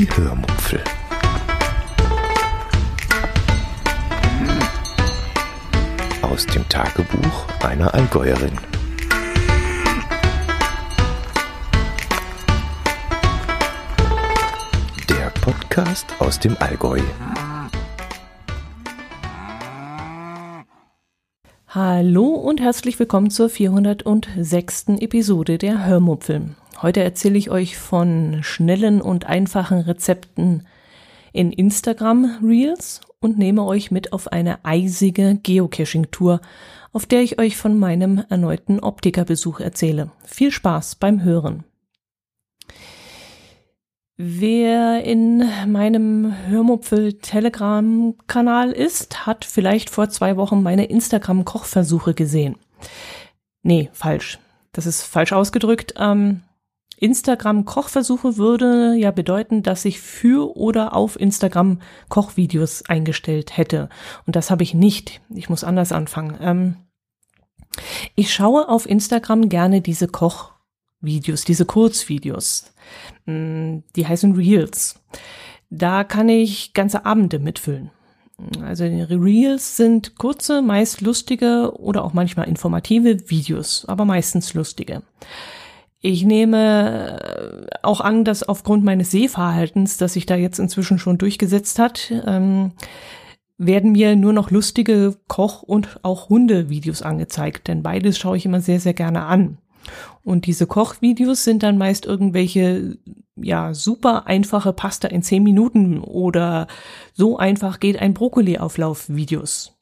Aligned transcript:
Die 0.00 0.08
Hörmupfel. 0.16 0.82
Aus 6.22 6.46
dem 6.46 6.66
Tagebuch 6.70 7.46
einer 7.62 7.92
Allgäuerin. 7.92 8.52
Der 15.10 15.28
Podcast 15.42 16.06
aus 16.18 16.40
dem 16.40 16.56
Allgäu. 16.60 17.00
Hallo 21.68 22.24
und 22.24 22.62
herzlich 22.62 22.98
willkommen 22.98 23.28
zur 23.28 23.50
406. 23.50 24.86
Episode 25.00 25.58
der 25.58 25.84
Hörmupfel. 25.84 26.56
Heute 26.82 27.02
erzähle 27.02 27.36
ich 27.36 27.50
euch 27.50 27.76
von 27.76 28.42
schnellen 28.42 29.02
und 29.02 29.26
einfachen 29.26 29.80
Rezepten 29.80 30.66
in 31.32 31.52
Instagram 31.52 32.38
Reels 32.42 33.02
und 33.20 33.36
nehme 33.36 33.64
euch 33.64 33.90
mit 33.90 34.14
auf 34.14 34.32
eine 34.32 34.64
eisige 34.64 35.38
Geocaching-Tour, 35.42 36.40
auf 36.92 37.04
der 37.04 37.20
ich 37.20 37.38
euch 37.38 37.58
von 37.58 37.78
meinem 37.78 38.24
erneuten 38.30 38.80
Optikerbesuch 38.80 39.60
erzähle. 39.60 40.10
Viel 40.24 40.50
Spaß 40.50 40.94
beim 40.94 41.22
Hören. 41.22 41.64
Wer 44.16 45.04
in 45.04 45.44
meinem 45.66 46.34
Hörmupfel 46.46 47.14
Telegram 47.14 48.14
Kanal 48.26 48.72
ist, 48.72 49.26
hat 49.26 49.44
vielleicht 49.44 49.90
vor 49.90 50.08
zwei 50.08 50.36
Wochen 50.36 50.62
meine 50.62 50.86
Instagram 50.86 51.44
Kochversuche 51.44 52.14
gesehen. 52.14 52.56
Nee, 53.62 53.90
falsch. 53.92 54.38
Das 54.72 54.86
ist 54.86 55.02
falsch 55.02 55.32
ausgedrückt. 55.32 55.94
Ähm, 55.98 56.42
Instagram 57.00 57.64
Kochversuche 57.64 58.36
würde 58.36 58.94
ja 58.94 59.10
bedeuten, 59.10 59.62
dass 59.62 59.84
ich 59.84 60.00
für 60.00 60.56
oder 60.56 60.94
auf 60.94 61.18
Instagram 61.18 61.80
Kochvideos 62.08 62.84
eingestellt 62.88 63.56
hätte. 63.56 63.88
Und 64.26 64.36
das 64.36 64.50
habe 64.50 64.62
ich 64.62 64.74
nicht. 64.74 65.20
Ich 65.34 65.48
muss 65.48 65.64
anders 65.64 65.92
anfangen. 65.92 66.38
Ähm, 66.40 66.76
ich 68.14 68.32
schaue 68.32 68.68
auf 68.68 68.88
Instagram 68.88 69.48
gerne 69.48 69.80
diese 69.80 70.08
Kochvideos, 70.08 71.44
diese 71.44 71.64
Kurzvideos. 71.64 72.72
Mm, 73.24 73.78
die 73.96 74.06
heißen 74.06 74.34
Reels. 74.34 75.00
Da 75.70 76.04
kann 76.04 76.28
ich 76.28 76.74
ganze 76.74 77.06
Abende 77.06 77.38
mitfüllen. 77.38 77.90
Also 78.62 78.84
Reels 78.84 79.76
sind 79.76 80.16
kurze, 80.16 80.62
meist 80.62 81.00
lustige 81.00 81.72
oder 81.78 82.04
auch 82.04 82.12
manchmal 82.12 82.48
informative 82.48 83.30
Videos, 83.30 83.84
aber 83.86 84.04
meistens 84.04 84.54
lustige. 84.54 85.02
Ich 86.00 86.24
nehme 86.24 87.20
äh, 87.20 87.76
auch 87.82 88.00
an, 88.00 88.24
dass 88.24 88.42
aufgrund 88.42 88.84
meines 88.84 89.10
Sehverhaltens, 89.10 89.98
das 89.98 90.14
sich 90.14 90.26
da 90.26 90.34
jetzt 90.34 90.58
inzwischen 90.58 90.98
schon 90.98 91.18
durchgesetzt 91.18 91.78
hat, 91.78 92.12
ähm, 92.26 92.72
werden 93.58 93.92
mir 93.92 94.16
nur 94.16 94.32
noch 94.32 94.50
lustige 94.50 95.16
Koch- 95.28 95.62
und 95.62 96.00
auch 96.02 96.30
Hunde-Videos 96.30 97.02
angezeigt, 97.02 97.68
denn 97.68 97.82
beides 97.82 98.16
schaue 98.18 98.38
ich 98.38 98.46
immer 98.46 98.62
sehr, 98.62 98.80
sehr 98.80 98.94
gerne 98.94 99.26
an. 99.26 99.58
Und 100.24 100.46
diese 100.46 100.66
Kochvideos 100.66 101.44
sind 101.44 101.62
dann 101.62 101.76
meist 101.76 102.06
irgendwelche, 102.06 102.96
ja, 103.36 103.74
super 103.74 104.26
einfache 104.26 104.72
Pasta 104.72 105.08
in 105.08 105.22
zehn 105.22 105.42
Minuten 105.42 105.98
oder 105.98 106.66
so 107.12 107.36
einfach 107.36 107.80
geht 107.80 108.00
ein 108.00 108.14
Brokkoli-Auflauf-Videos. 108.14 109.74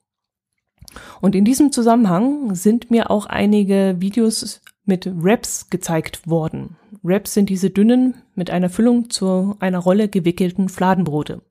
Und 1.21 1.37
in 1.37 1.45
diesem 1.45 1.71
Zusammenhang 1.71 2.55
sind 2.55 2.91
mir 2.91 3.11
auch 3.11 3.27
einige 3.27 3.97
Videos 3.99 4.63
mit 4.89 5.09
Wraps 5.23 5.71
gezeigt 5.71 6.27
worden. 6.27 6.77
Wraps 7.03 7.35
sind 7.35 7.49
diese 7.49 7.71
dünnen, 7.71 8.15
mit 8.35 8.51
einer 8.51 8.71
Füllung 8.71 9.11
zu 9.11 9.57
einer 9.61 9.79
Rolle 9.79 10.09
gewickelten 10.09 10.69
Fladenbrote. 10.69 11.43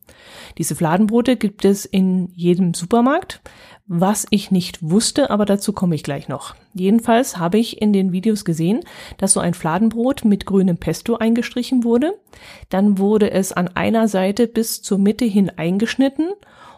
Diese 0.57 0.75
Fladenbrote 0.75 1.38
gibt 1.38 1.63
es 1.63 1.85
in 1.85 2.29
jedem 2.33 2.73
Supermarkt, 2.73 3.41
was 3.88 4.28
ich 4.31 4.51
nicht 4.51 4.81
wusste, 4.81 5.29
aber 5.29 5.45
dazu 5.45 5.72
komme 5.72 5.95
ich 5.95 6.03
gleich 6.03 6.28
noch. 6.28 6.56
Jedenfalls 6.73 7.38
habe 7.38 7.57
ich 7.57 7.81
in 7.81 7.94
den 7.94 8.12
Videos 8.12 8.44
gesehen, 8.44 8.81
dass 9.17 9.34
so 9.34 9.39
ein 9.39 9.53
Fladenbrot 9.53 10.25
mit 10.25 10.45
grünem 10.45 10.78
Pesto 10.78 11.16
eingestrichen 11.16 11.83
wurde. 11.83 12.13
Dann 12.69 12.97
wurde 12.97 13.31
es 13.31 13.53
an 13.53 13.69
einer 13.69 14.07
Seite 14.09 14.47
bis 14.47 14.81
zur 14.81 14.97
Mitte 14.97 15.25
hin 15.25 15.50
eingeschnitten 15.56 16.31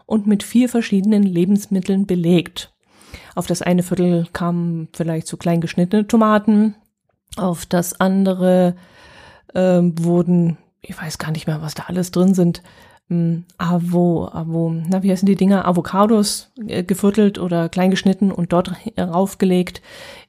und 0.06 0.28
mit 0.28 0.44
vier 0.44 0.70
verschiedenen 0.70 1.24
Lebensmitteln 1.24 2.06
belegt. 2.06 2.72
Auf 3.40 3.48
das 3.48 3.62
eine 3.62 3.84
Viertel 3.84 4.28
kamen 4.34 4.90
vielleicht 4.92 5.26
so 5.26 5.38
klein 5.38 5.62
geschnittene 5.62 6.06
Tomaten. 6.06 6.76
Auf 7.38 7.66
das 7.66 8.02
andere 8.02 8.76
äh, 9.54 9.80
wurden, 9.82 10.58
ich 10.82 11.02
weiß 11.02 11.20
gar 11.20 11.32
nicht 11.32 11.48
mehr, 11.48 11.62
was 11.62 11.74
da 11.74 11.84
alles 11.88 12.12
drin 12.12 12.34
sind, 12.34 12.62
ähm, 13.10 13.46
Avo, 13.58 14.28
Avo, 14.28 14.76
na, 14.90 15.04
wie 15.04 15.12
heißen 15.12 15.26
die 15.26 15.38
Dinger? 15.38 15.66
Avocados 15.66 16.52
äh, 16.68 16.84
geviertelt 16.84 17.40
oder 17.40 17.70
klein 17.70 17.92
geschnitten 17.92 18.30
und 18.30 18.52
dort 18.52 18.74
raufgelegt. 19.00 19.82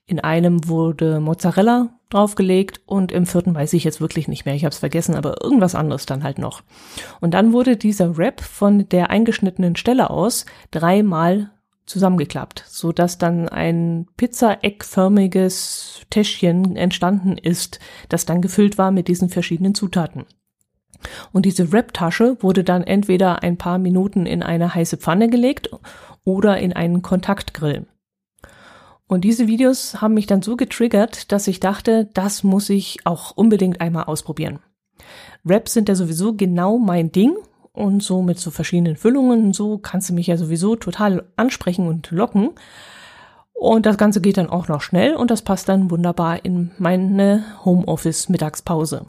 In 0.06 0.20
einem 0.20 0.68
wurde 0.68 1.18
Mozzarella 1.18 1.88
draufgelegt 2.10 2.80
und 2.86 3.10
im 3.10 3.26
vierten 3.26 3.56
weiß 3.56 3.72
ich 3.72 3.82
jetzt 3.82 4.00
wirklich 4.00 4.28
nicht 4.28 4.44
mehr. 4.44 4.54
Ich 4.54 4.64
habe 4.64 4.72
es 4.72 4.78
vergessen, 4.78 5.16
aber 5.16 5.42
irgendwas 5.42 5.74
anderes 5.74 6.06
dann 6.06 6.22
halt 6.22 6.38
noch. 6.38 6.62
Und 7.20 7.34
dann 7.34 7.52
wurde 7.52 7.76
dieser 7.76 8.16
Wrap 8.16 8.40
von 8.40 8.88
der 8.88 9.10
eingeschnittenen 9.10 9.74
Stelle 9.74 10.10
aus 10.10 10.46
dreimal 10.70 11.50
zusammengeklappt, 11.90 12.64
so 12.68 12.92
dass 12.92 13.18
dann 13.18 13.48
ein 13.48 14.06
pizzaeckförmiges 14.16 16.02
Täschchen 16.08 16.76
entstanden 16.76 17.36
ist, 17.36 17.80
das 18.08 18.24
dann 18.24 18.40
gefüllt 18.40 18.78
war 18.78 18.90
mit 18.90 19.08
diesen 19.08 19.28
verschiedenen 19.28 19.74
Zutaten. 19.74 20.24
Und 21.32 21.46
diese 21.46 21.72
Wrap-Tasche 21.72 22.36
wurde 22.40 22.64
dann 22.64 22.82
entweder 22.82 23.42
ein 23.42 23.56
paar 23.56 23.78
Minuten 23.78 24.26
in 24.26 24.42
eine 24.42 24.74
heiße 24.74 24.98
Pfanne 24.98 25.28
gelegt 25.28 25.70
oder 26.24 26.58
in 26.58 26.72
einen 26.72 27.02
Kontaktgrill. 27.02 27.86
Und 29.06 29.22
diese 29.22 29.48
Videos 29.48 30.00
haben 30.00 30.14
mich 30.14 30.26
dann 30.26 30.42
so 30.42 30.56
getriggert, 30.56 31.32
dass 31.32 31.48
ich 31.48 31.58
dachte, 31.58 32.08
das 32.14 32.44
muss 32.44 32.70
ich 32.70 32.98
auch 33.04 33.36
unbedingt 33.36 33.80
einmal 33.80 34.04
ausprobieren. 34.04 34.60
Wraps 35.42 35.72
sind 35.72 35.88
ja 35.88 35.94
sowieso 35.94 36.34
genau 36.34 36.78
mein 36.78 37.10
Ding 37.10 37.36
und 37.80 38.02
so 38.02 38.22
mit 38.22 38.38
so 38.38 38.50
verschiedenen 38.50 38.96
Füllungen 38.96 39.52
so 39.52 39.78
kannst 39.78 40.10
du 40.10 40.14
mich 40.14 40.26
ja 40.26 40.36
sowieso 40.36 40.76
total 40.76 41.24
ansprechen 41.36 41.88
und 41.88 42.10
locken. 42.10 42.50
Und 43.52 43.84
das 43.84 43.98
Ganze 43.98 44.20
geht 44.20 44.38
dann 44.38 44.48
auch 44.48 44.68
noch 44.68 44.80
schnell 44.80 45.14
und 45.14 45.30
das 45.30 45.42
passt 45.42 45.68
dann 45.68 45.90
wunderbar 45.90 46.44
in 46.44 46.70
meine 46.78 47.44
Homeoffice-Mittagspause. 47.64 49.06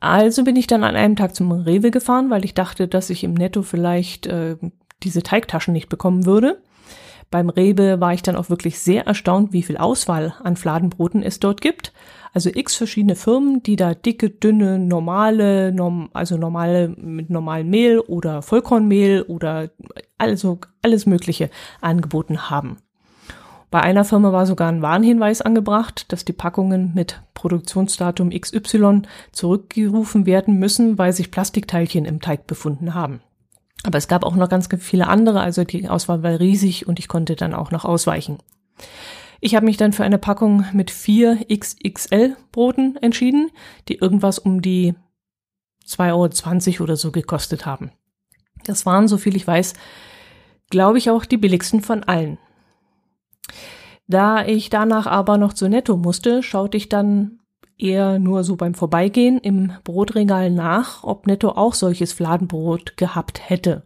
Also 0.00 0.44
bin 0.44 0.56
ich 0.56 0.66
dann 0.66 0.84
an 0.84 0.96
einem 0.96 1.16
Tag 1.16 1.34
zum 1.34 1.52
Rewe 1.52 1.90
gefahren, 1.90 2.30
weil 2.30 2.44
ich 2.44 2.54
dachte, 2.54 2.88
dass 2.88 3.10
ich 3.10 3.24
im 3.24 3.34
Netto 3.34 3.62
vielleicht 3.62 4.26
äh, 4.26 4.56
diese 5.02 5.22
Teigtaschen 5.22 5.72
nicht 5.72 5.88
bekommen 5.88 6.26
würde. 6.26 6.60
Beim 7.30 7.48
Rewe 7.48 8.00
war 8.00 8.12
ich 8.12 8.22
dann 8.22 8.36
auch 8.36 8.50
wirklich 8.50 8.78
sehr 8.80 9.06
erstaunt, 9.06 9.52
wie 9.52 9.62
viel 9.62 9.76
Auswahl 9.76 10.34
an 10.42 10.56
Fladenbroten 10.56 11.22
es 11.22 11.38
dort 11.38 11.60
gibt. 11.60 11.92
Also 12.32 12.50
x 12.52 12.76
verschiedene 12.76 13.16
Firmen, 13.16 13.62
die 13.62 13.76
da 13.76 13.94
dicke, 13.94 14.30
dünne, 14.30 14.78
normale, 14.78 15.72
norm, 15.72 16.10
also 16.12 16.36
normale 16.36 16.88
mit 16.88 17.30
normalem 17.30 17.70
Mehl 17.70 17.98
oder 17.98 18.42
Vollkornmehl 18.42 19.22
oder 19.22 19.70
also 20.18 20.58
alles 20.82 21.06
Mögliche 21.06 21.50
angeboten 21.80 22.50
haben. 22.50 22.76
Bei 23.70 23.80
einer 23.80 24.04
Firma 24.04 24.32
war 24.32 24.46
sogar 24.46 24.68
ein 24.68 24.82
Warnhinweis 24.82 25.42
angebracht, 25.42 26.12
dass 26.12 26.24
die 26.24 26.32
Packungen 26.32 26.92
mit 26.94 27.22
Produktionsdatum 27.34 28.30
XY 28.30 29.02
zurückgerufen 29.30 30.26
werden 30.26 30.58
müssen, 30.58 30.98
weil 30.98 31.12
sich 31.12 31.30
Plastikteilchen 31.30 32.04
im 32.04 32.20
Teig 32.20 32.48
befunden 32.48 32.94
haben. 32.94 33.20
Aber 33.84 33.96
es 33.96 34.08
gab 34.08 34.24
auch 34.24 34.34
noch 34.34 34.48
ganz 34.48 34.68
viele 34.78 35.06
andere, 35.06 35.40
also 35.40 35.64
die 35.64 35.88
Auswahl 35.88 36.22
war 36.22 36.38
riesig 36.38 36.86
und 36.86 36.98
ich 36.98 37.08
konnte 37.08 37.36
dann 37.36 37.54
auch 37.54 37.70
noch 37.70 37.84
ausweichen. 37.84 38.38
Ich 39.40 39.54
habe 39.54 39.66
mich 39.66 39.78
dann 39.78 39.92
für 39.92 40.04
eine 40.04 40.18
Packung 40.18 40.66
mit 40.72 40.90
vier 40.90 41.38
XXL 41.50 42.36
Broten 42.52 42.96
entschieden, 42.96 43.50
die 43.88 43.96
irgendwas 43.96 44.38
um 44.38 44.60
die 44.60 44.94
2,20 45.86 46.74
Euro 46.74 46.84
oder 46.84 46.96
so 46.96 47.10
gekostet 47.10 47.64
haben. 47.64 47.90
Das 48.64 48.84
waren, 48.84 49.08
so 49.08 49.16
viel 49.16 49.36
ich 49.36 49.46
weiß, 49.46 49.74
glaube 50.68 50.98
ich 50.98 51.10
auch 51.10 51.24
die 51.24 51.38
billigsten 51.38 51.80
von 51.80 52.04
allen. 52.04 52.38
Da 54.06 54.44
ich 54.44 54.70
danach 54.70 55.06
aber 55.06 55.38
noch 55.38 55.54
zu 55.54 55.68
Netto 55.68 55.96
musste, 55.96 56.42
schaute 56.42 56.76
ich 56.76 56.88
dann 56.88 57.38
eher 57.78 58.18
nur 58.18 58.44
so 58.44 58.56
beim 58.56 58.74
Vorbeigehen 58.74 59.38
im 59.38 59.72
Brotregal 59.84 60.50
nach, 60.50 61.02
ob 61.02 61.26
Netto 61.26 61.50
auch 61.50 61.74
solches 61.74 62.12
Fladenbrot 62.12 62.96
gehabt 62.96 63.48
hätte. 63.48 63.84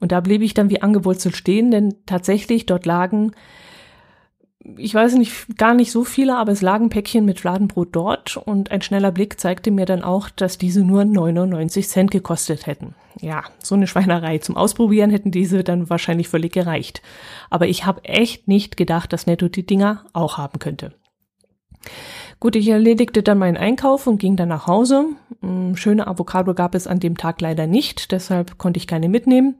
Und 0.00 0.12
da 0.12 0.20
blieb 0.20 0.42
ich 0.42 0.54
dann 0.54 0.70
wie 0.70 0.82
angewurzelt 0.82 1.36
stehen, 1.36 1.70
denn 1.70 1.94
tatsächlich 2.06 2.66
dort 2.66 2.86
lagen, 2.86 3.32
ich 4.76 4.94
weiß 4.94 5.14
nicht, 5.14 5.58
gar 5.58 5.74
nicht 5.74 5.92
so 5.92 6.04
viele, 6.04 6.36
aber 6.36 6.52
es 6.52 6.62
lagen 6.62 6.88
Päckchen 6.88 7.24
mit 7.24 7.40
Fladenbrot 7.40 7.88
dort 7.92 8.36
und 8.36 8.70
ein 8.70 8.82
schneller 8.82 9.12
Blick 9.12 9.38
zeigte 9.38 9.70
mir 9.70 9.86
dann 9.86 10.02
auch, 10.02 10.28
dass 10.30 10.58
diese 10.58 10.82
nur 10.82 11.04
99 11.04 11.88
Cent 11.88 12.10
gekostet 12.10 12.66
hätten. 12.66 12.94
Ja, 13.20 13.44
so 13.62 13.74
eine 13.74 13.86
Schweinerei. 13.86 14.38
Zum 14.38 14.56
Ausprobieren 14.56 15.10
hätten 15.10 15.30
diese 15.30 15.64
dann 15.64 15.88
wahrscheinlich 15.88 16.28
völlig 16.28 16.52
gereicht. 16.52 17.00
Aber 17.48 17.66
ich 17.66 17.86
habe 17.86 18.04
echt 18.04 18.48
nicht 18.48 18.76
gedacht, 18.76 19.12
dass 19.12 19.26
Netto 19.26 19.48
die 19.48 19.64
Dinger 19.64 20.04
auch 20.12 20.36
haben 20.36 20.58
könnte. 20.58 20.92
Gut, 22.38 22.56
ich 22.56 22.68
erledigte 22.68 23.22
dann 23.22 23.38
meinen 23.38 23.56
Einkauf 23.56 24.06
und 24.06 24.18
ging 24.18 24.36
dann 24.36 24.48
nach 24.48 24.66
Hause. 24.66 25.06
Mm, 25.40 25.74
schöne 25.74 26.06
Avocado 26.06 26.52
gab 26.52 26.74
es 26.74 26.86
an 26.86 27.00
dem 27.00 27.16
Tag 27.16 27.40
leider 27.40 27.66
nicht, 27.66 28.12
deshalb 28.12 28.58
konnte 28.58 28.78
ich 28.78 28.86
keine 28.86 29.08
mitnehmen. 29.08 29.56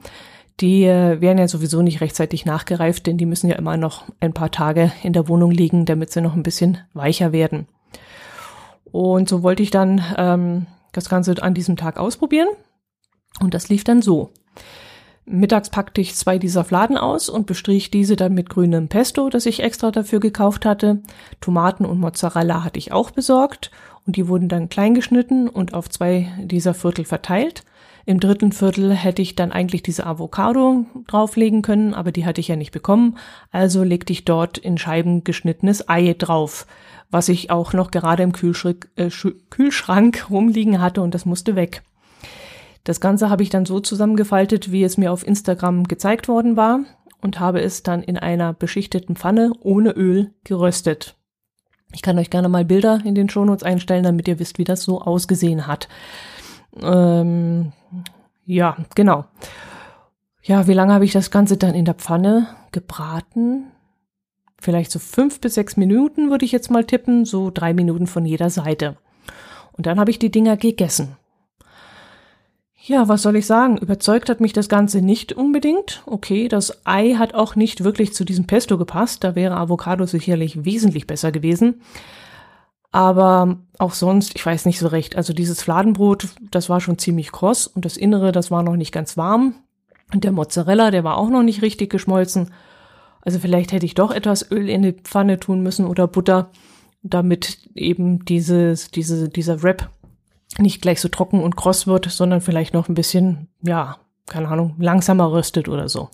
Die 0.60 0.84
äh, 0.84 1.20
wären 1.20 1.38
ja 1.38 1.48
sowieso 1.48 1.82
nicht 1.82 2.00
rechtzeitig 2.00 2.46
nachgereift, 2.46 3.06
denn 3.06 3.18
die 3.18 3.26
müssen 3.26 3.48
ja 3.48 3.56
immer 3.56 3.76
noch 3.76 4.04
ein 4.20 4.32
paar 4.32 4.50
Tage 4.50 4.90
in 5.02 5.12
der 5.12 5.28
Wohnung 5.28 5.50
liegen, 5.50 5.84
damit 5.84 6.10
sie 6.10 6.22
noch 6.22 6.34
ein 6.34 6.42
bisschen 6.42 6.78
weicher 6.94 7.32
werden. 7.32 7.66
Und 8.90 9.28
so 9.28 9.42
wollte 9.42 9.62
ich 9.62 9.70
dann 9.70 10.02
ähm, 10.16 10.66
das 10.92 11.08
Ganze 11.08 11.42
an 11.42 11.52
diesem 11.52 11.76
Tag 11.76 11.98
ausprobieren. 11.98 12.48
Und 13.40 13.52
das 13.52 13.68
lief 13.68 13.84
dann 13.84 14.00
so. 14.00 14.30
Mittags 15.26 15.70
packte 15.70 16.00
ich 16.00 16.14
zwei 16.14 16.38
dieser 16.38 16.64
Fladen 16.64 16.96
aus 16.96 17.28
und 17.28 17.46
bestrich 17.46 17.90
diese 17.90 18.14
dann 18.14 18.32
mit 18.32 18.48
grünem 18.48 18.88
Pesto, 18.88 19.28
das 19.28 19.44
ich 19.44 19.60
extra 19.60 19.90
dafür 19.90 20.20
gekauft 20.20 20.64
hatte. 20.64 21.02
Tomaten 21.40 21.84
und 21.84 21.98
Mozzarella 21.98 22.62
hatte 22.62 22.78
ich 22.78 22.92
auch 22.92 23.10
besorgt 23.10 23.72
und 24.06 24.16
die 24.16 24.28
wurden 24.28 24.48
dann 24.48 24.68
klein 24.68 24.94
geschnitten 24.94 25.48
und 25.48 25.74
auf 25.74 25.90
zwei 25.90 26.32
dieser 26.38 26.74
Viertel 26.74 27.04
verteilt. 27.04 27.64
Im 28.08 28.20
dritten 28.20 28.52
Viertel 28.52 28.94
hätte 28.94 29.20
ich 29.20 29.34
dann 29.34 29.50
eigentlich 29.50 29.82
diese 29.82 30.06
Avocado 30.06 30.86
drauflegen 31.08 31.62
können, 31.62 31.92
aber 31.92 32.12
die 32.12 32.24
hatte 32.24 32.40
ich 32.40 32.46
ja 32.46 32.54
nicht 32.54 32.70
bekommen. 32.70 33.18
Also 33.50 33.82
legte 33.82 34.12
ich 34.12 34.24
dort 34.24 34.58
in 34.58 34.78
Scheiben 34.78 35.24
geschnittenes 35.24 35.88
Ei 35.88 36.14
drauf, 36.16 36.68
was 37.10 37.28
ich 37.28 37.50
auch 37.50 37.72
noch 37.72 37.90
gerade 37.90 38.22
im 38.22 38.30
Kühlschrank, 38.30 38.88
äh, 38.94 39.10
Kühlschrank 39.50 40.30
rumliegen 40.30 40.80
hatte 40.80 41.02
und 41.02 41.14
das 41.14 41.26
musste 41.26 41.56
weg. 41.56 41.82
Das 42.84 43.00
Ganze 43.00 43.28
habe 43.28 43.42
ich 43.42 43.50
dann 43.50 43.66
so 43.66 43.80
zusammengefaltet, 43.80 44.70
wie 44.70 44.84
es 44.84 44.96
mir 44.96 45.10
auf 45.10 45.26
Instagram 45.26 45.88
gezeigt 45.88 46.28
worden 46.28 46.56
war 46.56 46.84
und 47.20 47.40
habe 47.40 47.60
es 47.60 47.82
dann 47.82 48.04
in 48.04 48.16
einer 48.16 48.52
beschichteten 48.52 49.16
Pfanne 49.16 49.50
ohne 49.62 49.90
Öl 49.90 50.30
geröstet. 50.44 51.16
Ich 51.92 52.02
kann 52.02 52.18
euch 52.18 52.30
gerne 52.30 52.48
mal 52.48 52.64
Bilder 52.64 53.00
in 53.04 53.16
den 53.16 53.28
Shownotes 53.28 53.64
einstellen, 53.64 54.04
damit 54.04 54.28
ihr 54.28 54.38
wisst, 54.38 54.58
wie 54.58 54.64
das 54.64 54.84
so 54.84 55.00
ausgesehen 55.00 55.66
hat. 55.66 55.88
Ähm, 56.82 57.72
ja, 58.44 58.76
genau. 58.94 59.24
Ja, 60.42 60.66
wie 60.68 60.74
lange 60.74 60.94
habe 60.94 61.04
ich 61.04 61.12
das 61.12 61.30
Ganze 61.30 61.56
dann 61.56 61.74
in 61.74 61.84
der 61.84 61.94
Pfanne 61.94 62.48
gebraten? 62.72 63.64
Vielleicht 64.60 64.90
so 64.90 64.98
fünf 64.98 65.40
bis 65.40 65.54
sechs 65.54 65.76
Minuten 65.76 66.30
würde 66.30 66.44
ich 66.44 66.52
jetzt 66.52 66.70
mal 66.70 66.84
tippen, 66.84 67.24
so 67.24 67.50
drei 67.52 67.74
Minuten 67.74 68.06
von 68.06 68.24
jeder 68.24 68.50
Seite. 68.50 68.96
Und 69.72 69.86
dann 69.86 70.00
habe 70.00 70.10
ich 70.10 70.18
die 70.18 70.30
Dinger 70.30 70.56
gegessen. 70.56 71.16
Ja, 72.86 73.08
was 73.08 73.22
soll 73.22 73.34
ich 73.34 73.46
sagen? 73.46 73.78
Überzeugt 73.78 74.28
hat 74.28 74.40
mich 74.40 74.52
das 74.52 74.68
Ganze 74.68 75.02
nicht 75.02 75.32
unbedingt. 75.32 76.04
Okay, 76.06 76.46
das 76.46 76.86
Ei 76.86 77.14
hat 77.14 77.34
auch 77.34 77.56
nicht 77.56 77.82
wirklich 77.82 78.14
zu 78.14 78.24
diesem 78.24 78.46
Pesto 78.46 78.78
gepasst. 78.78 79.24
Da 79.24 79.34
wäre 79.34 79.56
Avocado 79.56 80.06
sicherlich 80.06 80.64
wesentlich 80.64 81.08
besser 81.08 81.32
gewesen. 81.32 81.80
Aber 82.96 83.58
auch 83.78 83.92
sonst, 83.92 84.34
ich 84.36 84.46
weiß 84.46 84.64
nicht 84.64 84.78
so 84.78 84.86
recht. 84.86 85.16
Also 85.16 85.34
dieses 85.34 85.62
Fladenbrot, 85.62 86.28
das 86.50 86.70
war 86.70 86.80
schon 86.80 86.96
ziemlich 86.96 87.30
kross 87.30 87.66
und 87.66 87.84
das 87.84 87.98
Innere, 87.98 88.32
das 88.32 88.50
war 88.50 88.62
noch 88.62 88.76
nicht 88.76 88.90
ganz 88.90 89.18
warm. 89.18 89.54
Und 90.14 90.24
der 90.24 90.32
Mozzarella, 90.32 90.90
der 90.90 91.04
war 91.04 91.18
auch 91.18 91.28
noch 91.28 91.42
nicht 91.42 91.60
richtig 91.60 91.90
geschmolzen. 91.90 92.54
Also 93.20 93.38
vielleicht 93.38 93.72
hätte 93.72 93.84
ich 93.84 93.94
doch 93.94 94.12
etwas 94.12 94.50
Öl 94.50 94.70
in 94.70 94.80
die 94.80 94.94
Pfanne 94.94 95.38
tun 95.38 95.62
müssen 95.62 95.84
oder 95.84 96.06
Butter, 96.06 96.48
damit 97.02 97.68
eben 97.74 98.24
dieses, 98.24 98.90
diese, 98.90 99.28
dieser 99.28 99.62
Wrap 99.62 99.90
nicht 100.56 100.80
gleich 100.80 101.02
so 101.02 101.08
trocken 101.08 101.42
und 101.42 101.54
kross 101.54 101.86
wird, 101.86 102.06
sondern 102.06 102.40
vielleicht 102.40 102.72
noch 102.72 102.88
ein 102.88 102.94
bisschen, 102.94 103.48
ja, 103.60 103.98
keine 104.24 104.48
Ahnung, 104.48 104.74
langsamer 104.78 105.30
röstet 105.30 105.68
oder 105.68 105.90
so. 105.90 106.08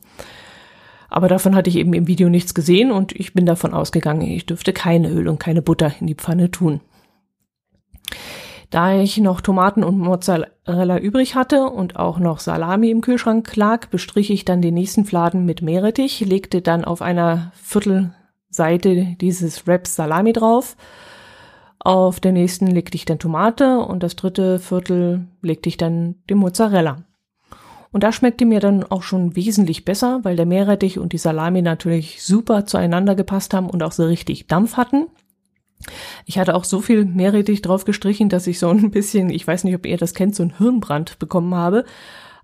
Aber 1.12 1.29
davon 1.29 1.55
hatte 1.55 1.69
ich 1.69 1.76
eben 1.76 1.93
im 1.93 2.06
Video 2.06 2.29
nichts 2.29 2.55
gesehen 2.55 2.91
und 2.91 3.12
ich 3.12 3.35
bin 3.35 3.44
davon 3.44 3.75
ausgegangen, 3.75 4.23
ich 4.23 4.47
dürfte 4.47 4.73
kein 4.73 5.05
Öl 5.05 5.29
und 5.29 5.38
keine 5.38 5.61
Butter 5.61 5.93
in 6.00 6.06
die 6.06 6.14
Pfanne 6.14 6.50
tun. 6.50 6.81
Da 8.70 8.99
ich 8.99 9.19
noch 9.19 9.43
Tomaten 9.43 9.85
und 9.85 9.99
Mozzarella 9.99 10.99
übrig 10.99 11.35
hatte 11.35 11.64
und 11.67 11.97
auch 11.97 12.19
noch 12.19 12.41
Salami 12.41 12.91
im 12.91 13.03
Kühlschrank 13.03 13.55
lag, 13.56 13.88
bestrich 13.88 14.31
ich 14.31 14.47
dann 14.47 14.62
den 14.62 14.73
nächsten 14.73 15.05
Fladen 15.05 15.44
mit 15.44 15.61
Meerrettich, 15.61 16.20
legte 16.20 16.62
dann 16.62 16.82
auf 16.85 17.03
einer 17.03 17.53
Viertelseite 17.62 19.17
dieses 19.20 19.67
Wraps 19.67 19.94
Salami 19.94 20.32
drauf 20.32 20.76
auf 21.85 22.20
der 22.20 22.31
nächsten 22.31 22.69
legte 22.69 22.94
ich 22.94 23.06
dann 23.06 23.19
Tomate 23.19 23.81
und 23.81 24.05
das 24.05 24.15
dritte 24.15 24.61
Viertel 24.61 25.26
legte 25.41 25.69
ich 25.69 25.76
dann 25.76 26.15
die 26.31 26.35
Mozzarella. 26.35 27.03
Und 27.93 28.03
da 28.03 28.11
schmeckte 28.11 28.47
mir 28.47 28.61
dann 28.61 28.85
auch 28.85 29.03
schon 29.03 29.37
wesentlich 29.37 29.85
besser, 29.85 30.21
weil 30.23 30.35
der 30.35 30.47
Meerrettich 30.47 30.99
und 30.99 31.12
die 31.12 31.19
Salami 31.19 31.62
natürlich 31.62 32.23
super 32.23 32.65
zueinander 32.65 33.15
gepasst 33.15 33.53
haben 33.53 33.69
und 33.69 33.83
auch 33.83 33.93
so 33.93 34.06
richtig 34.06 34.47
Dampf 34.47 34.77
hatten. 34.77 35.06
Ich 36.27 36.39
hatte 36.39 36.55
auch 36.55 36.65
so 36.65 36.81
viel 36.81 37.05
Meerrettich 37.05 37.61
drauf 37.61 37.85
gestrichen, 37.85 38.29
dass 38.29 38.47
ich 38.47 38.59
so 38.59 38.71
ein 38.71 38.91
bisschen, 38.91 39.31
ich 39.31 39.47
weiß 39.47 39.65
nicht, 39.65 39.75
ob 39.75 39.85
ihr 39.85 39.99
das 39.99 40.15
kennt, 40.15 40.35
so 40.35 40.43
ein 40.43 40.56
Hirnbrand 40.56 41.19
bekommen 41.19 41.55
habe. 41.55 41.85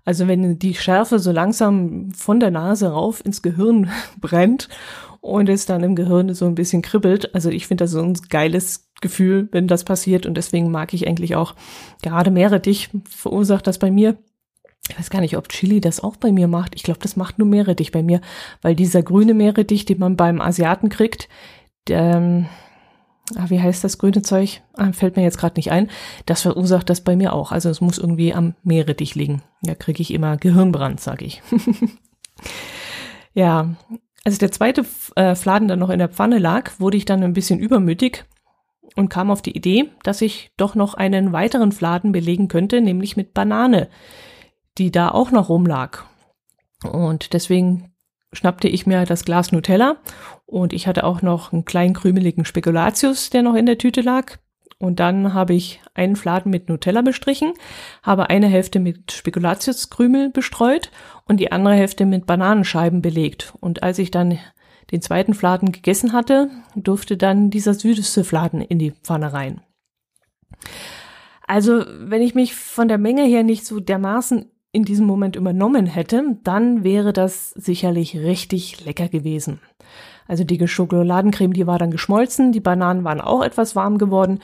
Also 0.05 0.27
wenn 0.27 0.59
die 0.59 0.75
Schärfe 0.75 1.19
so 1.19 1.31
langsam 1.31 2.11
von 2.11 2.39
der 2.39 2.51
Nase 2.51 2.89
rauf 2.89 3.23
ins 3.25 3.41
Gehirn 3.41 3.89
brennt 4.21 4.69
und 5.21 5.49
es 5.49 5.65
dann 5.65 5.83
im 5.83 5.95
Gehirn 5.95 6.33
so 6.33 6.45
ein 6.45 6.55
bisschen 6.55 6.81
kribbelt. 6.81 7.33
Also 7.35 7.49
ich 7.49 7.67
finde 7.67 7.83
das 7.83 7.91
so 7.91 8.01
ein 8.01 8.13
geiles 8.29 8.89
Gefühl, 9.01 9.49
wenn 9.51 9.67
das 9.67 9.83
passiert. 9.83 10.25
Und 10.25 10.35
deswegen 10.35 10.71
mag 10.71 10.93
ich 10.93 11.07
eigentlich 11.07 11.35
auch 11.35 11.55
gerade 12.01 12.31
Meerrettich, 12.31 12.89
verursacht 13.09 13.67
das 13.67 13.79
bei 13.79 13.91
mir. 13.91 14.17
Ich 14.89 14.97
weiß 14.97 15.09
gar 15.09 15.21
nicht, 15.21 15.37
ob 15.37 15.49
Chili 15.49 15.81
das 15.81 16.01
auch 16.03 16.17
bei 16.17 16.31
mir 16.31 16.47
macht. 16.47 16.75
Ich 16.75 16.83
glaube, 16.83 16.99
das 17.01 17.15
macht 17.15 17.37
nur 17.37 17.47
Meerrettich 17.47 17.91
bei 17.91 18.01
mir, 18.01 18.21
weil 18.61 18.75
dieser 18.75 19.03
grüne 19.03 19.33
Meerrettich, 19.33 19.85
den 19.85 19.99
man 19.99 20.17
beim 20.17 20.41
Asiaten 20.41 20.89
kriegt, 20.89 21.29
der, 21.87 22.15
ähm, 22.15 22.47
ah, 23.35 23.45
wie 23.49 23.61
heißt 23.61 23.83
das 23.83 23.99
grüne 23.99 24.23
Zeug? 24.23 24.61
Ah, 24.73 24.91
fällt 24.91 25.15
mir 25.15 25.23
jetzt 25.23 25.37
gerade 25.37 25.57
nicht 25.57 25.71
ein. 25.71 25.89
Das 26.25 26.41
verursacht 26.41 26.89
das 26.89 27.01
bei 27.01 27.15
mir 27.15 27.33
auch. 27.33 27.51
Also 27.51 27.69
es 27.69 27.81
muss 27.81 27.99
irgendwie 27.99 28.33
am 28.33 28.55
Meerrettich 28.63 29.15
liegen. 29.15 29.43
Da 29.61 29.75
kriege 29.75 30.01
ich 30.01 30.11
immer 30.11 30.37
Gehirnbrand, 30.37 30.99
sage 30.99 31.25
ich. 31.25 31.41
ja, 33.33 33.75
als 34.25 34.39
der 34.39 34.51
zweite 34.51 34.85
äh, 35.15 35.35
Fladen 35.35 35.67
dann 35.67 35.79
noch 35.79 35.89
in 35.89 35.99
der 35.99 36.09
Pfanne 36.09 36.39
lag, 36.39 36.71
wurde 36.79 36.97
ich 36.97 37.05
dann 37.05 37.23
ein 37.23 37.33
bisschen 37.33 37.59
übermütig 37.59 38.25
und 38.95 39.09
kam 39.09 39.29
auf 39.29 39.41
die 39.41 39.55
Idee, 39.55 39.91
dass 40.03 40.21
ich 40.21 40.51
doch 40.57 40.75
noch 40.75 40.95
einen 40.95 41.31
weiteren 41.31 41.71
Fladen 41.71 42.11
belegen 42.11 42.47
könnte, 42.47 42.81
nämlich 42.81 43.15
mit 43.15 43.33
Banane, 43.33 43.87
die 44.79 44.91
da 44.91 45.09
auch 45.09 45.31
noch 45.31 45.49
rumlag. 45.49 46.05
Und 46.83 47.33
deswegen 47.33 47.93
schnappte 48.31 48.67
ich 48.67 48.87
mir 48.87 49.05
das 49.05 49.25
Glas 49.25 49.51
Nutella 49.51 49.97
und 50.45 50.73
ich 50.73 50.87
hatte 50.87 51.03
auch 51.03 51.21
noch 51.21 51.51
einen 51.51 51.65
kleinen 51.65 51.93
krümeligen 51.93 52.45
Spekulatius, 52.45 53.29
der 53.29 53.43
noch 53.43 53.55
in 53.55 53.65
der 53.65 53.77
Tüte 53.77 54.01
lag. 54.01 54.37
Und 54.77 55.01
dann 55.01 55.33
habe 55.33 55.53
ich 55.53 55.81
einen 55.93 56.15
Fladen 56.15 56.49
mit 56.49 56.69
Nutella 56.69 57.01
bestrichen, 57.01 57.53
habe 58.01 58.29
eine 58.29 58.47
Hälfte 58.47 58.79
mit 58.79 59.11
Spekulatiuskrümel 59.11 60.29
bestreut 60.29 60.89
und 61.25 61.37
die 61.37 61.51
andere 61.51 61.75
Hälfte 61.75 62.05
mit 62.05 62.25
Bananenscheiben 62.25 63.01
belegt. 63.01 63.53
Und 63.59 63.83
als 63.83 63.99
ich 63.99 64.09
dann 64.09 64.39
den 64.91 65.01
zweiten 65.01 65.33
Fladen 65.33 65.73
gegessen 65.73 66.13
hatte, 66.13 66.49
durfte 66.75 67.17
dann 67.17 67.49
dieser 67.49 67.73
süßeste 67.73 68.23
Fladen 68.23 68.61
in 68.61 68.79
die 68.79 68.91
Pfanne 68.91 69.33
rein. 69.33 69.61
Also, 71.45 71.83
wenn 71.87 72.21
ich 72.21 72.35
mich 72.35 72.55
von 72.55 72.87
der 72.87 72.97
Menge 72.97 73.23
her 73.23 73.43
nicht 73.43 73.65
so 73.65 73.79
dermaßen 73.79 74.49
in 74.71 74.83
diesem 74.83 75.05
Moment 75.05 75.35
übernommen 75.35 75.85
hätte, 75.85 76.37
dann 76.43 76.83
wäre 76.83 77.13
das 77.13 77.51
sicherlich 77.51 78.17
richtig 78.17 78.85
lecker 78.85 79.07
gewesen. 79.07 79.59
Also 80.27 80.43
die 80.43 80.67
Schokoladencreme, 80.67 81.53
die 81.53 81.65
war 81.65 81.79
dann 81.79 81.91
geschmolzen, 81.91 82.51
die 82.51 82.59
Bananen 82.59 83.03
waren 83.03 83.19
auch 83.19 83.43
etwas 83.43 83.75
warm 83.75 83.97
geworden, 83.97 84.39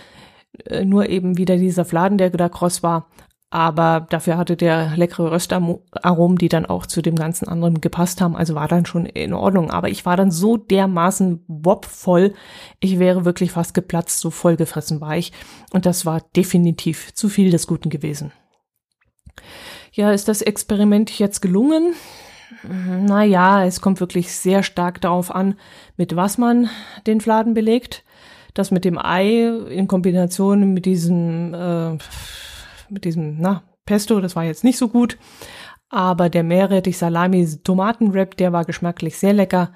äh, 0.65 0.83
nur 0.83 1.09
eben 1.09 1.37
wieder 1.37 1.57
dieser 1.57 1.85
Fladen, 1.85 2.17
der 2.17 2.31
da 2.31 2.49
kross 2.49 2.81
war. 2.81 3.07
Aber 3.51 4.07
dafür 4.09 4.37
hatte 4.37 4.57
der 4.57 4.97
leckere 4.97 5.31
Röstaromen, 5.31 6.37
die 6.37 6.49
dann 6.49 6.65
auch 6.65 6.87
zu 6.87 7.01
dem 7.01 7.15
ganzen 7.15 7.47
anderen 7.47 7.79
gepasst 7.79 8.19
haben. 8.19 8.35
Also 8.35 8.55
war 8.55 8.67
dann 8.67 8.85
schon 8.85 9.05
in 9.05 9.33
Ordnung. 9.33 9.71
Aber 9.71 9.87
ich 9.87 10.05
war 10.05 10.17
dann 10.17 10.31
so 10.31 10.57
dermaßen 10.57 11.45
wobvoll. 11.47 12.33
Ich 12.81 12.99
wäre 12.99 13.23
wirklich 13.23 13.51
fast 13.51 13.73
geplatzt, 13.73 14.19
so 14.19 14.29
vollgefressen 14.29 14.99
war 14.99 15.15
ich. 15.15 15.31
Und 15.71 15.85
das 15.85 16.05
war 16.05 16.21
definitiv 16.35 17.13
zu 17.13 17.29
viel 17.29 17.49
des 17.49 17.65
Guten 17.65 17.89
gewesen. 17.89 18.33
Ja, 19.95 20.11
ist 20.11 20.27
das 20.27 20.41
Experiment 20.41 21.17
jetzt 21.19 21.41
gelungen? 21.41 21.93
Naja, 22.63 23.63
es 23.63 23.79
kommt 23.79 24.01
wirklich 24.01 24.29
sehr 24.29 24.61
stark 24.61 24.99
darauf 24.99 25.33
an, 25.33 25.55
mit 25.95 26.17
was 26.17 26.37
man 26.37 26.69
den 27.07 27.21
Fladen 27.21 27.53
belegt. 27.53 28.03
Das 28.53 28.71
mit 28.71 28.83
dem 28.83 28.97
Ei 28.97 29.47
in 29.69 29.87
Kombination 29.87 30.73
mit 30.73 30.85
diesem 30.85 31.53
äh, 31.53 31.91
mit 32.89 33.05
diesem, 33.05 33.37
na, 33.39 33.63
Pesto, 33.85 34.19
das 34.19 34.35
war 34.35 34.43
jetzt 34.43 34.65
nicht 34.65 34.77
so 34.77 34.89
gut. 34.89 35.17
Aber 35.89 36.29
der 36.29 36.43
Meerrettich 36.43 36.97
Salami 36.97 37.47
Tomatenwrap, 37.63 38.35
der 38.35 38.51
war 38.51 38.65
geschmacklich 38.65 39.17
sehr 39.17 39.33
lecker. 39.33 39.71